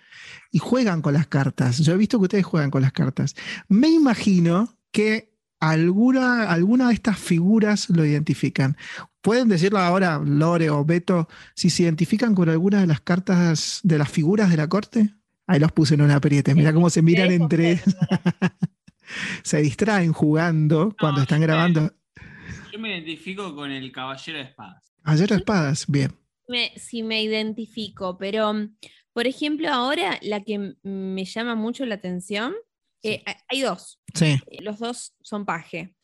y 0.50 0.58
juegan 0.58 1.02
con 1.02 1.14
las 1.14 1.26
cartas. 1.26 1.78
Yo 1.78 1.94
he 1.94 1.96
visto 1.96 2.18
que 2.18 2.24
ustedes 2.24 2.44
juegan 2.44 2.70
con 2.70 2.82
las 2.82 2.92
cartas. 2.92 3.34
Me 3.68 3.88
imagino 3.88 4.76
que 4.90 5.32
alguna, 5.60 6.50
alguna 6.50 6.88
de 6.88 6.94
estas 6.94 7.18
figuras 7.18 7.90
lo 7.90 8.04
identifican. 8.04 8.76
¿Pueden 9.20 9.48
decirlo 9.48 9.78
ahora, 9.78 10.20
Lore 10.24 10.70
o 10.70 10.84
Beto, 10.84 11.28
si 11.54 11.68
se 11.70 11.82
identifican 11.82 12.34
con 12.34 12.48
alguna 12.48 12.80
de 12.80 12.86
las 12.86 13.00
cartas 13.00 13.80
de 13.82 13.98
las 13.98 14.08
figuras 14.08 14.50
de 14.50 14.56
la 14.56 14.68
corte? 14.68 15.14
Ahí 15.46 15.58
los 15.58 15.72
puse 15.72 15.94
en 15.94 16.02
una 16.02 16.16
apriete. 16.16 16.54
Mira 16.54 16.72
cómo 16.72 16.90
se 16.90 17.02
miran 17.02 17.30
entre. 17.32 17.82
se 19.42 19.60
distraen 19.60 20.12
jugando 20.12 20.94
cuando 20.98 21.22
están 21.22 21.40
grabando. 21.40 21.92
Me 22.80 22.96
identifico 22.96 23.54
con 23.54 23.70
el 23.70 23.92
caballero 23.92 24.38
de 24.38 24.44
espadas. 24.44 24.92
Caballero 25.02 25.34
de 25.34 25.38
espadas, 25.40 25.86
bien. 25.86 26.12
sí, 26.76 27.02
me 27.02 27.22
identifico, 27.22 28.18
pero 28.18 28.52
por 29.12 29.26
ejemplo, 29.26 29.68
ahora 29.68 30.18
la 30.22 30.42
que 30.42 30.76
me 30.82 31.24
llama 31.24 31.54
mucho 31.54 31.84
la 31.86 31.96
atención 31.96 32.54
eh, 33.02 33.22
hay 33.48 33.60
dos. 33.62 34.00
Sí. 34.14 34.38
Eh, 34.46 34.62
los 34.62 34.78
dos 34.78 35.14
son 35.22 35.44
paje. 35.44 35.94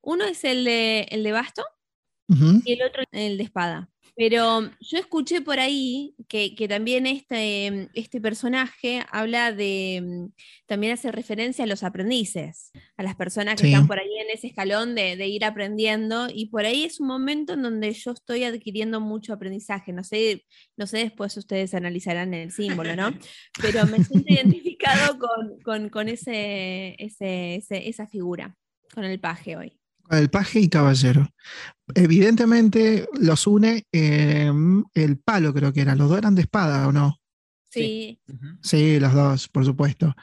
Uno 0.00 0.24
es 0.24 0.44
el 0.44 0.64
de, 0.64 1.06
el 1.10 1.22
de 1.22 1.32
basto 1.32 1.64
y 2.64 2.72
el 2.72 2.82
otro 2.82 3.02
el 3.10 3.38
de 3.38 3.44
espada. 3.44 3.90
Pero 4.16 4.70
yo 4.80 4.98
escuché 4.98 5.40
por 5.40 5.58
ahí 5.60 6.14
que, 6.28 6.66
también 6.68 7.06
este, 7.06 7.88
este, 7.94 8.20
personaje 8.20 9.04
habla 9.10 9.52
de, 9.52 10.28
también 10.66 10.92
hace 10.92 11.12
referencia 11.12 11.64
a 11.64 11.66
los 11.66 11.82
aprendices, 11.82 12.70
a 12.96 13.02
las 13.02 13.14
personas 13.14 13.60
que 13.60 13.68
están 13.68 13.86
por 13.86 13.98
ahí 13.98 14.18
en 14.18 14.30
ese 14.30 14.48
escalón 14.48 14.94
de, 14.94 15.26
ir 15.26 15.44
aprendiendo, 15.44 16.28
y 16.32 16.46
por 16.46 16.64
ahí 16.64 16.84
es 16.84 17.00
un 17.00 17.06
momento 17.06 17.54
en 17.54 17.62
donde 17.62 17.92
yo 17.92 18.12
estoy 18.12 18.44
adquiriendo 18.44 19.00
mucho 19.00 19.32
aprendizaje. 19.32 19.92
No 19.92 20.04
sé, 20.04 20.44
no 20.76 20.86
sé 20.86 20.98
después 20.98 21.36
ustedes 21.36 21.74
analizarán 21.74 22.34
el 22.34 22.50
símbolo, 22.50 22.96
¿no? 22.96 23.10
Pero 23.62 23.86
me 23.86 24.02
siento 24.02 24.32
identificado 24.32 25.18
con, 25.62 26.08
ese, 26.08 26.96
esa 26.98 28.06
figura, 28.06 28.56
con 28.94 29.04
el 29.04 29.20
paje 29.20 29.56
hoy 29.56 29.77
el 30.10 30.30
paje 30.30 30.60
y 30.60 30.68
caballero. 30.68 31.28
Evidentemente 31.94 33.08
los 33.20 33.46
une 33.46 33.86
el 33.92 35.18
palo, 35.18 35.54
creo 35.54 35.72
que 35.72 35.80
era. 35.80 35.94
Los 35.94 36.08
dos 36.08 36.18
eran 36.18 36.34
de 36.34 36.42
espada, 36.42 36.86
¿o 36.88 36.92
no? 36.92 37.18
Sí. 37.70 38.20
Sí, 38.62 38.98
los 38.98 39.12
dos, 39.12 39.48
por 39.48 39.64
supuesto. 39.64 40.14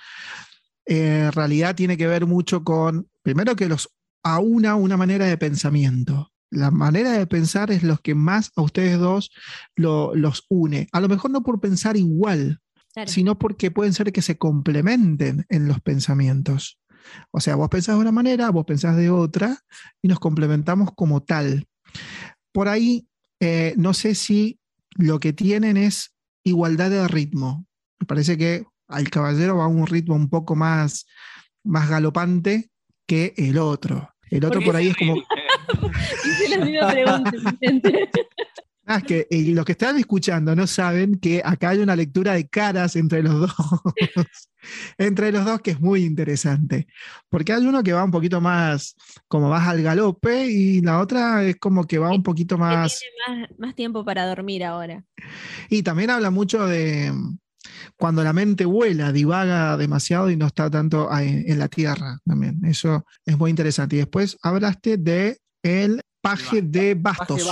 en 0.86 1.32
realidad 1.32 1.76
tiene 1.76 1.98
que 1.98 2.08
ver 2.08 2.26
mucho 2.26 2.64
con, 2.64 3.10
primero 3.22 3.56
que 3.56 3.68
los 3.68 3.90
aúna 4.24 4.76
una 4.76 4.98
manera 4.98 5.26
de 5.26 5.38
pensamiento. 5.38 6.32
La 6.52 6.72
manera 6.72 7.12
de 7.14 7.28
pensar 7.28 7.72
es 7.72 7.84
lo 7.84 7.98
que 7.98 8.16
más 8.16 8.52
a 8.56 8.62
ustedes 8.62 9.00
dos 9.00 9.32
los 9.76 10.46
une. 10.50 10.88
A 10.92 11.02
lo 11.02 11.10
mejor 11.10 11.32
no 11.32 11.44
por 11.44 11.60
pensar 11.60 11.98
igual, 11.98 12.62
sino 13.08 13.38
porque 13.38 13.72
pueden 13.72 13.94
ser 13.94 14.14
que 14.14 14.22
se 14.22 14.38
complementen 14.38 15.46
en 15.50 15.68
los 15.68 15.82
pensamientos. 15.82 16.80
O 17.32 17.40
sea, 17.40 17.56
vos 17.56 17.70
pensás 17.70 17.96
de 17.96 18.02
una 18.02 18.12
manera, 18.12 18.50
vos 18.50 18.66
pensás 18.66 18.96
de 18.96 19.10
otra 19.10 19.58
y 20.02 20.08
nos 20.08 20.20
complementamos 20.20 20.90
como 20.96 21.24
tal. 21.24 21.68
Por 22.52 22.68
ahí, 22.68 23.08
eh, 23.40 23.74
no 23.78 23.94
sé 23.94 24.16
si 24.16 24.60
lo 24.96 25.20
que 25.20 25.34
tienen 25.34 25.78
es 25.78 26.16
igualdad 26.44 26.90
de 26.90 27.08
ritmo. 27.08 27.66
Me 28.00 28.08
parece 28.08 28.38
que 28.38 28.66
al 28.88 29.10
caballero 29.10 29.58
va 29.58 29.66
a 29.66 29.68
un 29.68 29.88
ritmo 29.88 30.16
un 30.16 30.30
poco 30.30 30.56
más, 30.56 31.06
más 31.64 31.90
galopante 31.90 32.70
que 33.08 33.34
el 33.38 33.58
otro. 33.58 34.14
El 34.30 34.46
otro 34.46 34.62
por 34.62 34.76
ahí 34.76 34.90
es 34.90 34.98
como... 34.98 35.16
Hice 36.26 36.50
la 36.50 36.66
misma 36.66 36.88
pregunta, 36.92 37.32
Ah, 38.88 38.98
es 38.98 39.04
que 39.04 39.28
los 39.54 39.66
que 39.66 39.72
están 39.72 39.98
escuchando 39.98 40.56
no 40.56 40.68
saben 40.68 41.20
que 41.20 41.42
acá 41.44 41.70
hay 41.70 41.80
una 41.80 41.96
lectura 41.96 42.34
de 42.34 42.48
caras 42.48 42.96
entre 42.96 43.24
los 43.24 43.34
dos. 43.58 44.50
entre 44.98 45.32
los 45.32 45.44
dos 45.44 45.62
que 45.62 45.72
es 45.72 45.80
muy 45.80 46.04
interesante. 46.04 46.88
Porque 47.30 47.54
hay 47.54 47.66
uno 47.66 47.82
que 47.82 47.94
va 47.94 48.04
un 48.04 48.12
poquito 48.12 48.42
más, 48.42 48.96
como 49.28 49.50
más 49.50 49.68
al 49.68 49.82
galope, 49.82 50.48
y 50.48 50.82
la 50.82 51.00
otra 51.00 51.44
es 51.44 51.56
como 51.58 51.86
que 51.86 51.98
va 51.98 52.12
un 52.12 52.22
poquito 52.22 52.58
más. 52.60 53.00
Tiene 53.26 53.48
más, 53.58 53.76
tiempo 53.76 54.06
para 54.06 54.28
dormir 54.28 54.64
ahora. 54.64 55.04
Y 55.70 55.82
también 55.82 56.12
habla 56.12 56.30
mucho 56.30 56.68
de 56.68 57.12
cuando 57.98 58.24
la 58.24 58.34
mente 58.34 58.66
vuela, 58.66 59.12
divaga 59.12 59.78
demasiado 59.78 60.30
y 60.30 60.38
no 60.38 60.46
está 60.46 60.70
tanto 60.70 61.10
en 61.18 61.58
la 61.58 61.68
tierra 61.68 62.20
también. 62.24 62.64
Eso 62.64 63.06
es 63.26 63.38
muy 63.38 63.50
interesante. 63.50 63.96
Y 63.96 64.00
después 64.00 64.38
hablaste 64.44 64.98
de 64.98 65.40
el 65.64 66.02
paje 66.26 66.62
de 66.64 66.96
bastos. 66.96 67.48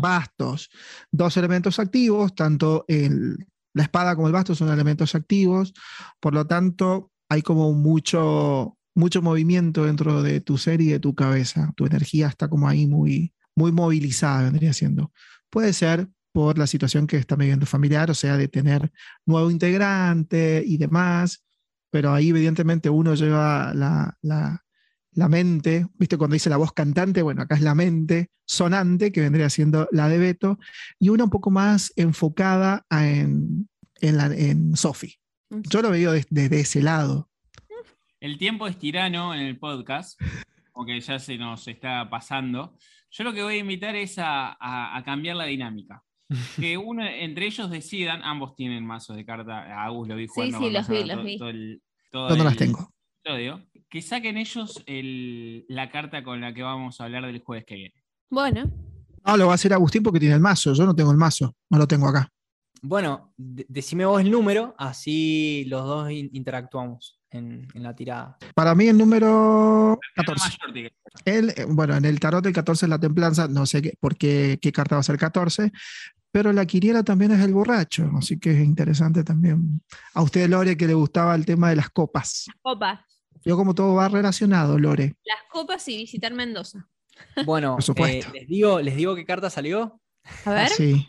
bastos. 0.00 0.70
Dos 1.10 1.36
elementos 1.36 1.78
activos, 1.78 2.34
tanto 2.34 2.84
la 2.88 3.82
espada 3.84 4.16
como 4.16 4.26
el 4.26 4.32
basto 4.32 4.54
son 4.54 4.70
elementos 4.70 5.14
activos, 5.14 5.72
por 6.20 6.34
lo 6.34 6.46
tanto 6.46 7.12
hay 7.28 7.42
como 7.42 7.72
mucho, 7.72 8.76
mucho 8.94 9.22
movimiento 9.22 9.84
dentro 9.84 10.22
de 10.22 10.40
tu 10.40 10.58
ser 10.58 10.80
y 10.80 10.88
de 10.88 10.98
tu 10.98 11.14
cabeza. 11.14 11.72
Tu 11.76 11.86
energía 11.86 12.26
está 12.26 12.48
como 12.48 12.68
ahí 12.68 12.86
muy, 12.88 13.32
muy 13.54 13.70
movilizada, 13.70 14.42
vendría 14.42 14.72
siendo. 14.72 15.12
Puede 15.48 15.72
ser 15.72 16.08
por 16.32 16.58
la 16.58 16.66
situación 16.66 17.06
que 17.06 17.18
está 17.18 17.36
viviendo 17.36 17.66
familiar, 17.66 18.10
o 18.10 18.14
sea, 18.14 18.36
de 18.36 18.48
tener 18.48 18.90
nuevo 19.26 19.50
integrante 19.50 20.64
y 20.66 20.76
demás, 20.76 21.44
pero 21.90 22.12
ahí 22.12 22.30
evidentemente 22.30 22.90
uno 22.90 23.14
lleva 23.14 23.72
la, 23.74 24.18
la 24.22 24.64
mente, 25.14 25.86
¿viste? 25.98 26.16
Cuando 26.16 26.34
dice 26.34 26.50
la 26.50 26.56
voz 26.56 26.72
cantante, 26.72 27.22
bueno, 27.22 27.42
acá 27.42 27.54
es 27.54 27.62
la 27.62 27.74
mente 27.74 28.30
sonante, 28.44 29.12
que 29.12 29.20
vendría 29.20 29.50
siendo 29.50 29.88
la 29.92 30.08
de 30.08 30.18
Beto, 30.18 30.58
y 30.98 31.08
una 31.08 31.24
un 31.24 31.30
poco 31.30 31.50
más 31.50 31.92
enfocada 31.96 32.86
en, 32.90 33.68
en, 34.00 34.16
la, 34.16 34.26
en 34.26 34.76
Sophie. 34.76 35.18
Yo 35.50 35.82
lo 35.82 35.90
veo 35.90 36.12
desde 36.12 36.60
ese 36.60 36.82
lado. 36.82 37.28
El 38.20 38.38
tiempo 38.38 38.66
es 38.66 38.78
tirano 38.78 39.34
en 39.34 39.40
el 39.40 39.58
podcast, 39.58 40.20
porque 40.72 41.00
ya 41.00 41.18
se 41.18 41.36
nos 41.36 41.66
está 41.68 42.08
pasando. 42.08 42.76
Yo 43.10 43.24
lo 43.24 43.32
que 43.32 43.42
voy 43.42 43.56
a 43.56 43.58
invitar 43.58 43.96
es 43.96 44.14
a, 44.18 45.02
cambiar 45.04 45.36
la 45.36 45.44
dinámica. 45.44 46.02
Que 46.58 46.78
uno, 46.78 47.04
entre 47.04 47.46
ellos 47.46 47.70
decidan, 47.70 48.22
ambos 48.22 48.54
tienen 48.54 48.86
mazos 48.86 49.16
de 49.16 49.26
carta, 49.26 49.84
Agus 49.84 50.08
lo 50.08 50.16
vi 50.16 50.26
jugando. 50.26 50.58
Sí, 50.58 50.64
sí, 50.64 50.70
los 50.70 50.88
vi, 50.88 51.04
los 51.04 51.24
vi. 51.24 51.38
Yo 52.12 52.36
no 52.36 52.44
las 52.44 52.56
tengo 52.56 52.92
que 53.92 54.00
saquen 54.00 54.38
ellos 54.38 54.82
la 54.86 55.90
carta 55.90 56.24
con 56.24 56.40
la 56.40 56.54
que 56.54 56.62
vamos 56.62 56.98
a 56.98 57.04
hablar 57.04 57.26
del 57.26 57.42
jueves 57.42 57.66
que 57.66 57.74
viene. 57.74 57.94
Bueno. 58.30 58.72
No, 59.22 59.36
lo 59.36 59.46
va 59.48 59.52
a 59.52 59.54
hacer 59.56 59.74
Agustín 59.74 60.02
porque 60.02 60.18
tiene 60.18 60.34
el 60.34 60.40
mazo. 60.40 60.72
Yo 60.72 60.86
no 60.86 60.94
tengo 60.94 61.10
el 61.10 61.18
mazo, 61.18 61.54
no 61.68 61.76
lo 61.76 61.86
tengo 61.86 62.08
acá. 62.08 62.26
Bueno, 62.80 63.34
decime 63.36 64.06
vos 64.06 64.22
el 64.22 64.30
número, 64.30 64.74
así 64.78 65.66
los 65.66 65.84
dos 65.84 66.10
interactuamos 66.10 67.20
en, 67.30 67.68
la 67.74 67.94
tirada. 67.94 68.38
Para 68.54 68.74
mí 68.74 68.88
el 68.88 68.96
número 68.96 70.00
14. 70.16 70.56
Eh, 71.26 71.66
bueno, 71.68 71.94
en 71.94 72.06
el 72.06 72.18
tarot 72.18 72.44
el 72.46 72.52
14 72.54 72.86
es 72.86 72.90
la 72.90 72.98
templanza, 72.98 73.46
no 73.46 73.66
sé 73.66 73.82
qué, 73.82 73.92
por 74.00 74.16
qué, 74.16 74.58
qué 74.60 74.72
carta 74.72 74.96
va 74.96 75.00
a 75.00 75.04
ser 75.04 75.18
14, 75.18 75.70
pero 76.32 76.50
la 76.54 76.64
quiriera 76.64 77.02
también 77.02 77.32
es 77.32 77.40
el 77.44 77.52
borracho, 77.52 78.10
así 78.16 78.40
que 78.40 78.52
es 78.52 78.64
interesante 78.64 79.22
también. 79.22 79.82
A 80.14 80.22
usted, 80.22 80.48
Lore, 80.48 80.78
que 80.78 80.86
le 80.86 80.94
gustaba 80.94 81.34
el 81.34 81.44
tema 81.44 81.68
de 81.68 81.76
las 81.76 81.90
copas. 81.90 82.46
Copas. 82.62 83.11
Yo 83.44 83.56
como 83.56 83.74
todo 83.74 83.94
va 83.94 84.08
relacionado, 84.08 84.78
Lore. 84.78 85.16
Las 85.24 85.38
copas 85.50 85.86
y 85.88 85.96
visitar 85.96 86.32
Mendoza. 86.32 86.88
Bueno, 87.44 87.76
eh, 87.96 88.24
les, 88.32 88.48
digo, 88.48 88.80
les 88.80 88.96
digo 88.96 89.14
qué 89.14 89.24
carta 89.24 89.50
salió. 89.50 90.00
A 90.44 90.52
ver. 90.52 90.68
Sí. 90.70 91.08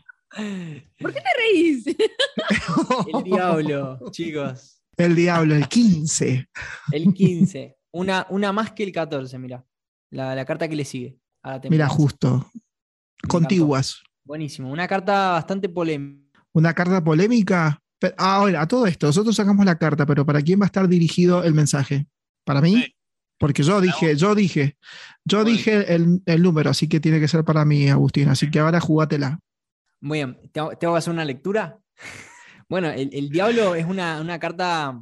¿Por 1.00 1.14
qué 1.14 1.22
te 1.22 1.30
reís? 1.38 1.86
El 3.14 3.24
diablo, 3.24 4.00
chicos. 4.12 4.82
El 4.98 5.16
diablo, 5.16 5.56
el 5.56 5.68
15. 5.68 6.50
El 6.92 7.14
15. 7.14 7.78
Una, 7.92 8.28
una 8.30 8.52
más 8.52 8.72
que 8.72 8.84
el 8.84 8.92
14, 8.92 9.40
mira. 9.40 9.66
La, 10.12 10.36
la 10.36 10.46
carta 10.46 10.68
que 10.68 10.76
le 10.76 10.86
sigue. 10.86 11.18
a 11.42 11.58
la 11.58 11.62
Mira, 11.70 11.88
justo. 11.88 12.52
Contiguas. 13.28 14.04
Buenísimo. 14.24 14.72
Una 14.72 14.88
carta 14.88 15.32
bastante 15.32 15.68
polémica. 15.70 16.46
Una 16.54 16.74
carta 16.74 17.04
polémica. 17.04 17.80
Pero, 18.00 18.14
ahora, 18.18 18.62
a 18.62 18.68
todo 18.68 18.86
esto, 18.86 19.08
nosotros 19.08 19.36
sacamos 19.36 19.66
la 19.66 19.78
carta, 19.78 20.06
pero 20.06 20.26
¿para 20.26 20.42
quién 20.42 20.60
va 20.60 20.66
a 20.66 20.68
estar 20.68 20.88
dirigido 20.88 21.44
el 21.44 21.54
mensaje? 21.54 22.08
¿Para 22.44 22.62
mí? 22.62 22.76
Sí. 22.84 22.96
Porque 23.40 23.64
yo 23.64 23.82
dije, 23.82 24.16
yo 24.16 24.36
dije, 24.36 24.78
yo 25.26 25.44
dije 25.44 25.94
el, 25.94 26.22
el 26.26 26.42
número, 26.42 26.70
así 26.70 26.88
que 26.88 27.00
tiene 27.00 27.20
que 27.20 27.28
ser 27.28 27.44
para 27.44 27.66
mí, 27.66 27.90
Agustín. 27.90 28.30
Así 28.30 28.50
que 28.50 28.60
ahora 28.60 28.80
jugátela. 28.80 29.40
Muy 30.00 30.20
bien. 30.20 30.38
¿Tengo, 30.52 30.70
tengo 30.78 30.94
que 30.94 30.98
hacer 31.00 31.14
una 31.14 31.26
lectura? 31.26 31.80
Bueno, 32.70 32.90
el, 32.90 33.10
el 33.14 33.30
diablo 33.30 33.76
es 33.76 33.86
una, 33.86 34.20
una 34.20 34.40
carta 34.40 35.00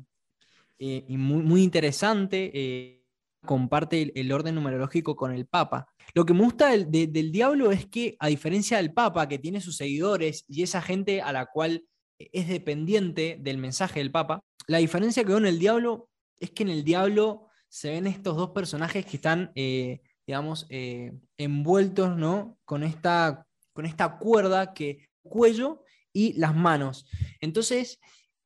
eh, 0.79 1.05
muy, 1.09 1.41
muy 1.43 1.63
interesante. 1.63 2.51
eh, 2.53 2.97
comparte 3.45 4.01
el, 4.01 4.11
el 4.15 4.31
orden 4.31 4.55
numerológico 4.55 5.15
con 5.15 5.31
el 5.31 5.45
Papa. 5.47 5.87
Lo 6.13 6.25
que 6.25 6.33
me 6.33 6.41
gusta 6.43 6.69
del, 6.71 6.91
de- 6.91 7.07
del 7.07 7.31
diablo 7.31 7.71
es 7.71 7.85
que, 7.87 8.15
a 8.19 8.27
diferencia 8.27 8.77
del 8.77 8.93
Papa, 8.93 9.27
que 9.27 9.39
tiene 9.39 9.61
sus 9.61 9.77
seguidores 9.77 10.43
y 10.49 10.63
esa 10.63 10.81
gente 10.81 11.21
a 11.21 11.31
la 11.31 11.45
cual 11.45 11.85
es 12.19 12.47
dependiente 12.47 13.37
del 13.39 13.57
mensaje 13.57 13.99
del 13.99 14.11
Papa, 14.11 14.41
la 14.67 14.79
diferencia 14.79 15.23
que 15.23 15.29
veo 15.29 15.37
en 15.37 15.45
el 15.47 15.59
diablo 15.59 16.09
es 16.41 16.51
que 16.51 16.63
en 16.63 16.69
el 16.69 16.83
diablo 16.83 17.47
se 17.69 17.91
ven 17.91 18.07
estos 18.07 18.35
dos 18.35 18.49
personajes 18.49 19.05
que 19.05 19.15
están, 19.15 19.51
eh, 19.55 20.01
digamos, 20.27 20.65
eh, 20.69 21.13
envueltos 21.37 22.17
¿no? 22.17 22.57
con, 22.65 22.83
esta, 22.83 23.47
con 23.71 23.85
esta 23.85 24.17
cuerda 24.17 24.73
que 24.73 25.07
cuello 25.21 25.83
y 26.11 26.33
las 26.33 26.53
manos. 26.53 27.05
Entonces, 27.39 27.99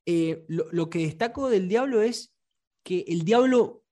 eh, 0.05 0.45
lo, 0.47 0.71
lo 0.71 0.89
que 0.91 0.99
destaco 0.99 1.49
del 1.49 1.67
diablo 1.67 2.03
es 2.03 2.36
que 2.84 3.05
el 3.08 3.23
diablo 3.23 3.84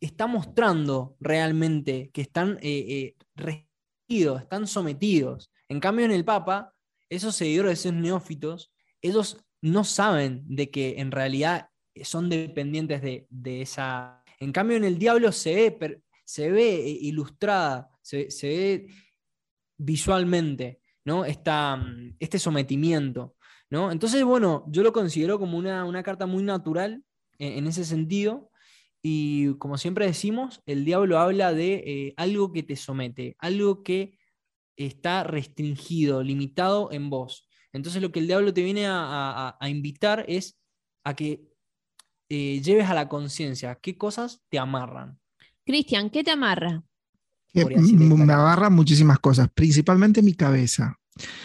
está 0.00 0.26
mostrando 0.26 1.16
realmente 1.20 2.10
que 2.14 2.22
están 2.22 2.58
eh, 2.62 3.16
están 4.08 4.66
sometidos. 4.66 5.52
En 5.68 5.78
cambio, 5.78 6.04
en 6.04 6.10
el 6.10 6.24
Papa, 6.24 6.74
esos 7.08 7.36
seguidores, 7.36 7.80
esos 7.80 7.92
neófitos, 7.92 8.72
ellos 9.02 9.44
no 9.62 9.84
saben 9.84 10.42
de 10.46 10.70
que 10.70 10.98
en 10.98 11.12
realidad 11.12 11.69
son 12.04 12.28
dependientes 12.28 13.02
de, 13.02 13.26
de 13.30 13.62
esa... 13.62 14.22
En 14.38 14.52
cambio, 14.52 14.76
en 14.76 14.84
el 14.84 14.98
diablo 14.98 15.32
se 15.32 15.54
ve, 15.54 16.02
se 16.24 16.50
ve 16.50 16.76
eh, 16.76 16.98
ilustrada, 17.02 17.90
se, 18.02 18.30
se 18.30 18.48
ve 18.48 18.86
visualmente, 19.76 20.80
¿no? 21.04 21.24
Esta, 21.24 21.76
mm, 21.76 22.16
este 22.18 22.38
sometimiento, 22.38 23.36
¿no? 23.68 23.92
Entonces, 23.92 24.24
bueno, 24.24 24.64
yo 24.68 24.82
lo 24.82 24.92
considero 24.92 25.38
como 25.38 25.58
una, 25.58 25.84
una 25.84 26.02
carta 26.02 26.26
muy 26.26 26.42
natural 26.42 27.02
en, 27.38 27.58
en 27.58 27.66
ese 27.66 27.84
sentido. 27.84 28.50
Y 29.02 29.54
como 29.54 29.78
siempre 29.78 30.06
decimos, 30.06 30.62
el 30.66 30.84
diablo 30.84 31.18
habla 31.18 31.54
de 31.54 31.74
eh, 31.86 32.14
algo 32.16 32.52
que 32.52 32.62
te 32.62 32.76
somete, 32.76 33.34
algo 33.38 33.82
que 33.82 34.18
está 34.76 35.24
restringido, 35.24 36.22
limitado 36.22 36.92
en 36.92 37.10
vos. 37.10 37.48
Entonces 37.72 38.02
lo 38.02 38.12
que 38.12 38.20
el 38.20 38.26
diablo 38.26 38.52
te 38.52 38.62
viene 38.62 38.84
a 38.88 39.56
invitar 39.68 40.24
es 40.28 40.58
a 41.04 41.14
que 41.14 41.49
eh, 42.30 42.62
lleves 42.62 42.88
a 42.88 42.94
la 42.94 43.08
conciencia 43.08 43.74
qué 43.74 43.98
cosas 43.98 44.40
te 44.48 44.58
amarran. 44.58 45.18
Cristian, 45.66 46.10
¿qué 46.10 46.24
te 46.24 46.30
amarra? 46.30 46.82
Esta 47.52 47.80
me 47.80 48.32
agarran 48.32 48.72
muchísimas 48.72 49.18
cosas, 49.18 49.48
principalmente 49.52 50.22
mi 50.22 50.34
cabeza. 50.34 50.96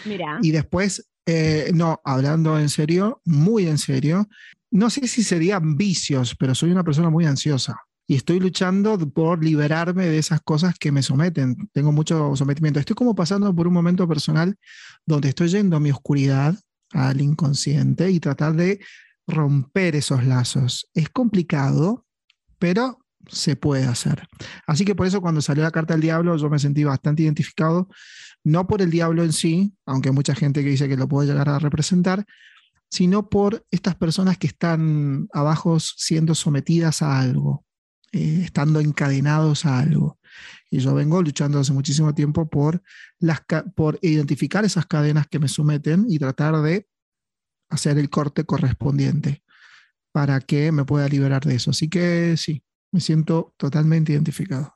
Mira. 0.04 0.38
Y 0.40 0.52
después, 0.52 1.10
eh, 1.26 1.72
no, 1.74 2.00
hablando 2.04 2.58
en 2.58 2.68
serio, 2.68 3.20
muy 3.24 3.66
en 3.66 3.78
serio, 3.78 4.28
no 4.70 4.88
sé 4.88 5.08
si 5.08 5.24
serían 5.24 5.76
vicios, 5.76 6.36
pero 6.38 6.54
soy 6.54 6.70
una 6.70 6.84
persona 6.84 7.10
muy 7.10 7.26
ansiosa 7.26 7.76
y 8.06 8.14
estoy 8.14 8.38
luchando 8.38 8.96
por 9.10 9.42
liberarme 9.42 10.06
de 10.06 10.18
esas 10.18 10.40
cosas 10.40 10.78
que 10.78 10.92
me 10.92 11.02
someten. 11.02 11.68
Tengo 11.72 11.90
mucho 11.90 12.36
sometimiento. 12.36 12.78
Estoy 12.78 12.94
como 12.94 13.14
pasando 13.14 13.54
por 13.54 13.66
un 13.66 13.74
momento 13.74 14.06
personal 14.06 14.56
donde 15.04 15.30
estoy 15.30 15.48
yendo 15.48 15.76
a 15.76 15.80
mi 15.80 15.90
oscuridad, 15.90 16.54
al 16.92 17.20
inconsciente 17.20 18.10
y 18.10 18.20
tratar 18.20 18.54
de 18.54 18.78
romper 19.26 19.96
esos 19.96 20.24
lazos. 20.24 20.88
Es 20.94 21.08
complicado, 21.08 22.06
pero 22.58 22.98
se 23.28 23.56
puede 23.56 23.84
hacer. 23.84 24.28
Así 24.66 24.84
que 24.84 24.94
por 24.94 25.06
eso 25.06 25.20
cuando 25.20 25.42
salió 25.42 25.62
la 25.62 25.70
carta 25.70 25.94
del 25.94 26.00
diablo 26.00 26.36
yo 26.36 26.48
me 26.48 26.58
sentí 26.58 26.84
bastante 26.84 27.22
identificado, 27.22 27.88
no 28.44 28.66
por 28.66 28.82
el 28.82 28.90
diablo 28.90 29.24
en 29.24 29.32
sí, 29.32 29.74
aunque 29.84 30.12
mucha 30.12 30.34
gente 30.34 30.62
que 30.62 30.70
dice 30.70 30.88
que 30.88 30.96
lo 30.96 31.08
puede 31.08 31.28
llegar 31.28 31.48
a 31.48 31.58
representar, 31.58 32.24
sino 32.88 33.28
por 33.28 33.66
estas 33.70 33.96
personas 33.96 34.38
que 34.38 34.46
están 34.46 35.28
abajo 35.32 35.80
siendo 35.80 36.34
sometidas 36.34 37.02
a 37.02 37.18
algo, 37.18 37.64
eh, 38.12 38.42
estando 38.44 38.80
encadenados 38.80 39.66
a 39.66 39.80
algo. 39.80 40.18
Y 40.70 40.78
yo 40.78 40.94
vengo 40.94 41.20
luchando 41.22 41.58
hace 41.58 41.72
muchísimo 41.72 42.14
tiempo 42.14 42.48
por, 42.48 42.82
las, 43.18 43.42
por 43.74 43.98
identificar 44.02 44.64
esas 44.64 44.86
cadenas 44.86 45.26
que 45.26 45.38
me 45.38 45.48
someten 45.48 46.06
y 46.08 46.18
tratar 46.18 46.60
de 46.62 46.86
hacer 47.68 47.98
el 47.98 48.10
corte 48.10 48.44
correspondiente 48.44 49.42
para 50.12 50.40
que 50.40 50.72
me 50.72 50.84
pueda 50.84 51.08
liberar 51.08 51.44
de 51.44 51.56
eso. 51.56 51.70
Así 51.70 51.88
que 51.88 52.36
sí, 52.36 52.62
me 52.92 53.00
siento 53.00 53.54
totalmente 53.56 54.12
identificado. 54.12 54.72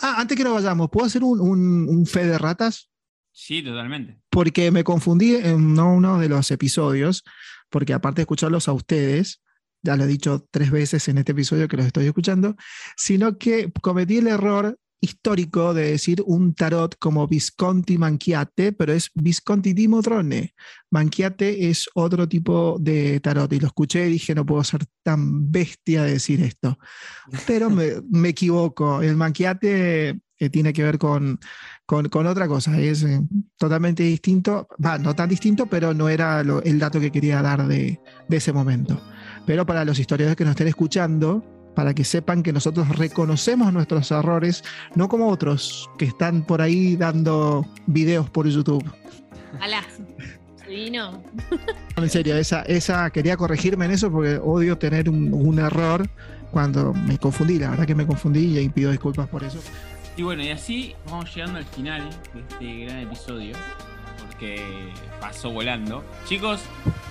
Ah, 0.00 0.16
antes 0.18 0.36
que 0.36 0.44
nos 0.44 0.54
vayamos, 0.54 0.90
¿puedo 0.90 1.06
hacer 1.06 1.24
un, 1.24 1.40
un, 1.40 1.88
un 1.88 2.06
fe 2.06 2.26
de 2.26 2.36
ratas? 2.38 2.90
Sí, 3.36 3.62
totalmente. 3.64 4.20
porque 4.30 4.70
me 4.70 4.84
confundí 4.84 5.34
en 5.34 5.74
no 5.74 5.92
uno 5.92 6.20
de 6.20 6.28
los 6.28 6.50
episodios, 6.52 7.24
porque 7.68 7.92
aparte 7.92 8.16
de 8.16 8.22
escucharlos 8.22 8.68
a 8.68 8.72
ustedes, 8.72 9.42
ya 9.82 9.96
lo 9.96 10.04
he 10.04 10.06
dicho 10.06 10.46
tres 10.52 10.70
veces 10.70 11.08
en 11.08 11.18
este 11.18 11.32
episodio 11.32 11.66
que 11.66 11.76
los 11.76 11.86
estoy 11.86 12.06
escuchando, 12.06 12.54
sino 12.96 13.36
que 13.36 13.72
cometí 13.82 14.18
el 14.18 14.28
error 14.28 14.78
histórico 15.04 15.72
de 15.74 15.90
decir 15.92 16.22
un 16.26 16.54
tarot 16.54 16.96
como 16.98 17.26
Visconti 17.28 17.96
Manchiate, 17.98 18.72
pero 18.72 18.92
es 18.92 19.10
Visconti 19.14 19.72
di 19.72 19.86
Modrone. 19.88 20.54
Manchiate 20.90 21.70
es 21.70 21.88
otro 21.94 22.28
tipo 22.28 22.76
de 22.80 23.20
tarot 23.20 23.52
y 23.52 23.60
lo 23.60 23.66
escuché 23.68 24.08
y 24.08 24.12
dije, 24.12 24.34
no 24.34 24.44
puedo 24.44 24.64
ser 24.64 24.84
tan 25.02 25.50
bestia 25.50 26.02
de 26.04 26.12
decir 26.12 26.42
esto, 26.42 26.78
pero 27.46 27.70
me, 27.70 27.92
me 28.10 28.30
equivoco. 28.30 29.02
El 29.02 29.16
Manchiate 29.16 30.20
eh, 30.38 30.50
tiene 30.50 30.72
que 30.72 30.82
ver 30.82 30.98
con, 30.98 31.38
con, 31.86 32.08
con 32.08 32.26
otra 32.26 32.48
cosa, 32.48 32.80
es 32.80 33.02
eh, 33.04 33.20
totalmente 33.56 34.02
distinto, 34.02 34.66
va, 34.84 34.98
no 34.98 35.14
tan 35.14 35.28
distinto, 35.28 35.66
pero 35.66 35.94
no 35.94 36.08
era 36.08 36.42
lo- 36.42 36.62
el 36.62 36.78
dato 36.78 36.98
que 37.00 37.12
quería 37.12 37.40
dar 37.42 37.66
de, 37.68 38.00
de 38.28 38.36
ese 38.36 38.52
momento. 38.52 39.00
Pero 39.46 39.64
para 39.66 39.84
los 39.84 39.98
historiadores 39.98 40.36
que 40.36 40.44
nos 40.44 40.52
estén 40.52 40.68
escuchando, 40.68 41.44
para 41.74 41.94
que 41.94 42.04
sepan 42.04 42.42
que 42.42 42.52
nosotros 42.52 42.88
reconocemos 42.96 43.72
nuestros 43.72 44.10
errores, 44.10 44.64
no 44.94 45.08
como 45.08 45.28
otros 45.28 45.90
que 45.98 46.04
están 46.04 46.42
por 46.42 46.62
ahí 46.62 46.96
dando 46.96 47.66
videos 47.86 48.30
por 48.30 48.46
YouTube. 48.48 48.84
Alá. 49.60 49.82
Se 50.56 50.68
vino. 50.68 51.22
En 51.96 52.10
serio, 52.10 52.36
esa, 52.36 52.62
esa 52.62 53.10
quería 53.10 53.36
corregirme 53.36 53.84
en 53.84 53.92
eso 53.92 54.10
porque 54.10 54.38
odio 54.42 54.78
tener 54.78 55.08
un, 55.08 55.32
un 55.32 55.58
error 55.58 56.08
cuando 56.50 56.94
me 56.94 57.18
confundí, 57.18 57.58
la 57.58 57.70
verdad 57.70 57.86
que 57.86 57.94
me 57.94 58.06
confundí 58.06 58.58
y 58.58 58.68
pido 58.68 58.90
disculpas 58.90 59.28
por 59.28 59.42
eso. 59.44 59.58
Y 60.16 60.22
bueno, 60.22 60.42
y 60.42 60.50
así 60.50 60.94
vamos 61.06 61.34
llegando 61.34 61.58
al 61.58 61.64
final 61.64 62.08
de 62.32 62.40
este 62.40 62.84
gran 62.84 62.98
episodio, 63.00 63.56
porque 64.20 64.92
pasó 65.20 65.50
volando. 65.50 66.04
Chicos, 66.26 66.60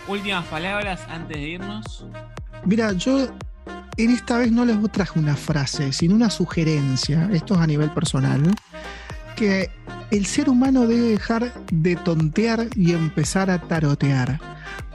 últimas 0.07 0.45
palabras 0.45 1.01
antes 1.09 1.35
de 1.35 1.49
irnos. 1.49 2.05
Mira, 2.65 2.93
yo 2.93 3.27
en 3.97 4.09
esta 4.09 4.37
vez 4.37 4.51
no 4.51 4.65
les 4.65 4.77
traje 4.91 5.19
una 5.19 5.35
frase, 5.35 5.91
sino 5.93 6.15
una 6.15 6.29
sugerencia, 6.29 7.29
esto 7.31 7.53
es 7.55 7.59
a 7.61 7.67
nivel 7.67 7.91
personal, 7.91 8.41
que 9.35 9.69
el 10.11 10.25
ser 10.25 10.49
humano 10.49 10.85
debe 10.87 11.09
dejar 11.09 11.53
de 11.71 11.95
tontear 11.95 12.67
y 12.75 12.93
empezar 12.93 13.49
a 13.49 13.59
tarotear. 13.59 14.39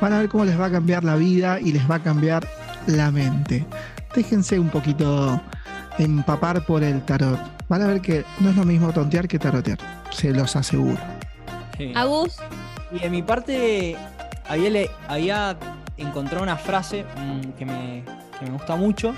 Van 0.01 0.13
a 0.13 0.19
ver 0.19 0.29
cómo 0.29 0.45
les 0.45 0.59
va 0.59 0.67
a 0.67 0.71
cambiar 0.71 1.05
la 1.05 1.17
vida 1.17 1.59
y 1.61 1.73
les 1.73 1.89
va 1.91 1.97
a 1.97 2.03
cambiar 2.03 2.47
la 2.87 3.11
mente. 3.11 3.67
Déjense 4.15 4.59
un 4.59 4.69
poquito 4.69 5.41
empapar 5.99 6.65
por 6.65 6.83
el 6.83 7.03
tarot. 7.05 7.39
Van 7.69 7.83
a 7.83 7.87
ver 7.89 8.01
que 8.01 8.25
no 8.41 8.51
es 8.51 8.57
lo 8.57 8.65
mismo 8.65 8.93
tontear 8.93 9.27
que 9.29 9.39
tarotear, 9.39 9.79
se 10.11 10.31
los 10.33 10.55
aseguro. 10.57 10.99
Agus, 11.95 12.37
Y 12.93 13.01
de 13.01 13.11
mi 13.11 13.23
parte, 13.23 13.97
había, 14.49 14.71
le- 14.71 14.91
había 15.09 15.57
encontrado 15.97 16.43
una 16.43 16.57
frase 16.57 17.05
mm, 17.17 17.41
que, 17.59 17.67
me, 17.67 18.05
que 18.39 18.47
me 18.47 18.53
gusta 18.53 18.77
mucho, 18.77 19.15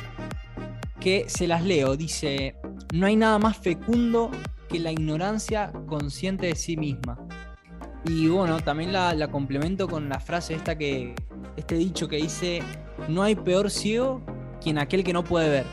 que 1.00 1.24
se 1.28 1.46
las 1.46 1.64
leo. 1.64 1.96
Dice, 1.96 2.56
no 2.94 3.06
hay 3.06 3.16
nada 3.16 3.38
más 3.38 3.56
fecundo 3.56 4.30
que 4.68 4.78
la 4.78 4.92
ignorancia 4.92 5.72
consciente 5.86 6.46
de 6.46 6.54
sí 6.54 6.76
misma. 6.76 7.18
Y 8.04 8.28
bueno, 8.28 8.60
también 8.60 8.92
la, 8.92 9.28
complemento 9.30 9.86
con 9.88 10.08
la 10.08 10.20
frase 10.20 10.54
esta 10.54 10.76
que, 10.78 11.14
este 11.56 11.74
dicho 11.74 12.08
que 12.08 12.16
dice, 12.16 12.62
no 13.08 13.22
hay 13.22 13.34
peor 13.34 13.70
ciego 13.70 14.22
quien 14.62 14.78
aquel 14.78 15.04
que 15.04 15.12
no 15.12 15.22
puede 15.24 15.48
ver, 15.50 15.66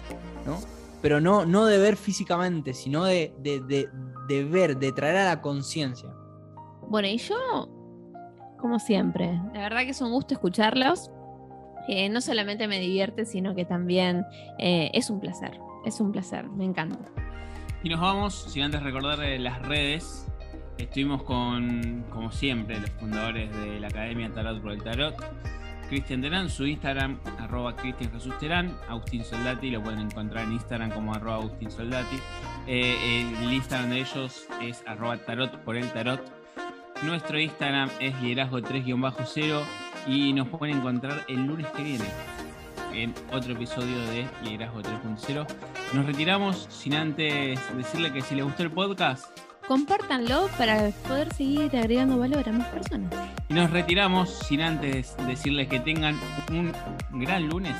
¿no? 0.46 0.58
Pero 1.02 1.22
no, 1.22 1.46
no 1.46 1.66
de 1.66 1.78
ver 1.78 1.96
físicamente, 1.96 2.74
sino 2.74 3.06
de, 3.06 3.34
de- 3.40 3.62
de- 3.62 3.90
de 4.28 4.44
ver, 4.44 4.78
de 4.78 4.92
traer 4.92 5.16
a 5.18 5.26
la 5.26 5.42
conciencia. 5.42 6.10
bueno, 6.90 7.08
y 7.08 7.18
yo 7.18 7.36
como 8.60 8.78
siempre. 8.80 9.40
La 9.54 9.62
verdad 9.62 9.82
que 9.82 9.92
es 9.92 10.02
un 10.02 10.12
gusto 10.12 10.34
escucharlos. 10.34 11.12
Eh, 11.88 12.10
no 12.10 12.22
solamente 12.22 12.68
me 12.68 12.80
divierte, 12.80 13.26
sino 13.26 13.56
que 13.56 13.66
también 13.66 14.26
eh, 14.58 14.92
es 14.94 15.10
un 15.10 15.20
placer. 15.20 15.60
Es 15.86 16.00
un 16.00 16.12
placer, 16.12 16.48
me 16.50 16.66
encanta. 16.66 17.00
Y 17.84 17.90
nos 17.90 18.02
vamos, 18.02 18.34
sin 18.50 18.64
antes 18.64 18.84
recordar 18.84 19.20
las 19.20 19.62
redes. 19.62 20.28
Estuvimos 20.78 21.24
con, 21.24 22.06
como 22.10 22.32
siempre, 22.32 22.80
los 22.80 22.90
fundadores 22.92 23.56
de 23.56 23.80
la 23.80 23.88
Academia 23.88 24.32
Tarot 24.32 24.62
por 24.62 24.72
el 24.72 24.84
Tarot. 24.84 25.16
Cristian 25.90 26.22
Terán, 26.22 26.50
su 26.50 26.66
Instagram, 26.66 27.18
arroba 27.40 27.76
Cristian 27.76 28.12
Jesús 28.12 28.38
Terán, 28.40 28.76
Soldati, 29.24 29.70
lo 29.70 29.82
pueden 29.82 30.02
encontrar 30.02 30.44
en 30.44 30.54
Instagram 30.54 30.92
como 30.92 31.14
arroba 31.14 31.50
Soldati. 31.70 32.18
Eh, 32.68 33.26
el 33.42 33.54
Instagram 33.54 33.92
de 33.92 34.00
ellos 34.02 34.48
es 34.62 34.84
arroba 34.86 35.18
tarot 35.18 35.64
por 35.64 35.78
el 35.78 35.90
tarot. 35.94 36.22
Nuestro 37.04 37.40
Instagram 37.40 37.90
es 38.02 38.20
liderazgo 38.22 38.60
3-0 38.60 39.64
y 40.08 40.34
nos 40.34 40.48
pueden 40.48 40.78
encontrar 40.78 41.26
el 41.28 41.46
lunes 41.46 41.68
que 41.76 41.84
viene 41.84 42.06
en 42.94 43.14
otro 43.32 43.54
episodio 43.54 44.00
de 44.08 44.28
Liderazgo 44.44 44.82
3.0. 44.82 45.46
Nos 45.94 46.06
retiramos 46.06 46.68
sin 46.70 46.96
antes 46.96 47.60
decirle 47.76 48.12
que 48.12 48.22
si 48.22 48.36
les 48.36 48.46
gustó 48.46 48.64
el 48.64 48.72
podcast, 48.72 49.26
compártanlo 49.68 50.48
para 50.58 50.90
poder 51.08 51.32
seguir 51.34 51.76
agregando 51.76 52.18
valor 52.18 52.48
a 52.48 52.52
más 52.54 52.68
personas. 52.68 53.14
Y 53.50 53.54
nos 53.54 53.70
retiramos 53.70 54.30
sin 54.30 54.62
antes 54.62 55.16
decirles 55.28 55.68
que 55.68 55.80
tengan 55.80 56.20
un 56.50 56.74
gran 57.12 57.48
lunes 57.48 57.76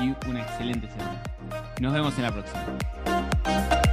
y 0.00 0.14
una 0.28 0.42
excelente 0.42 0.88
semana. 0.88 1.22
Nos 1.80 1.92
vemos 1.92 2.16
en 2.16 2.22
la 2.22 2.32
próxima. 2.32 3.83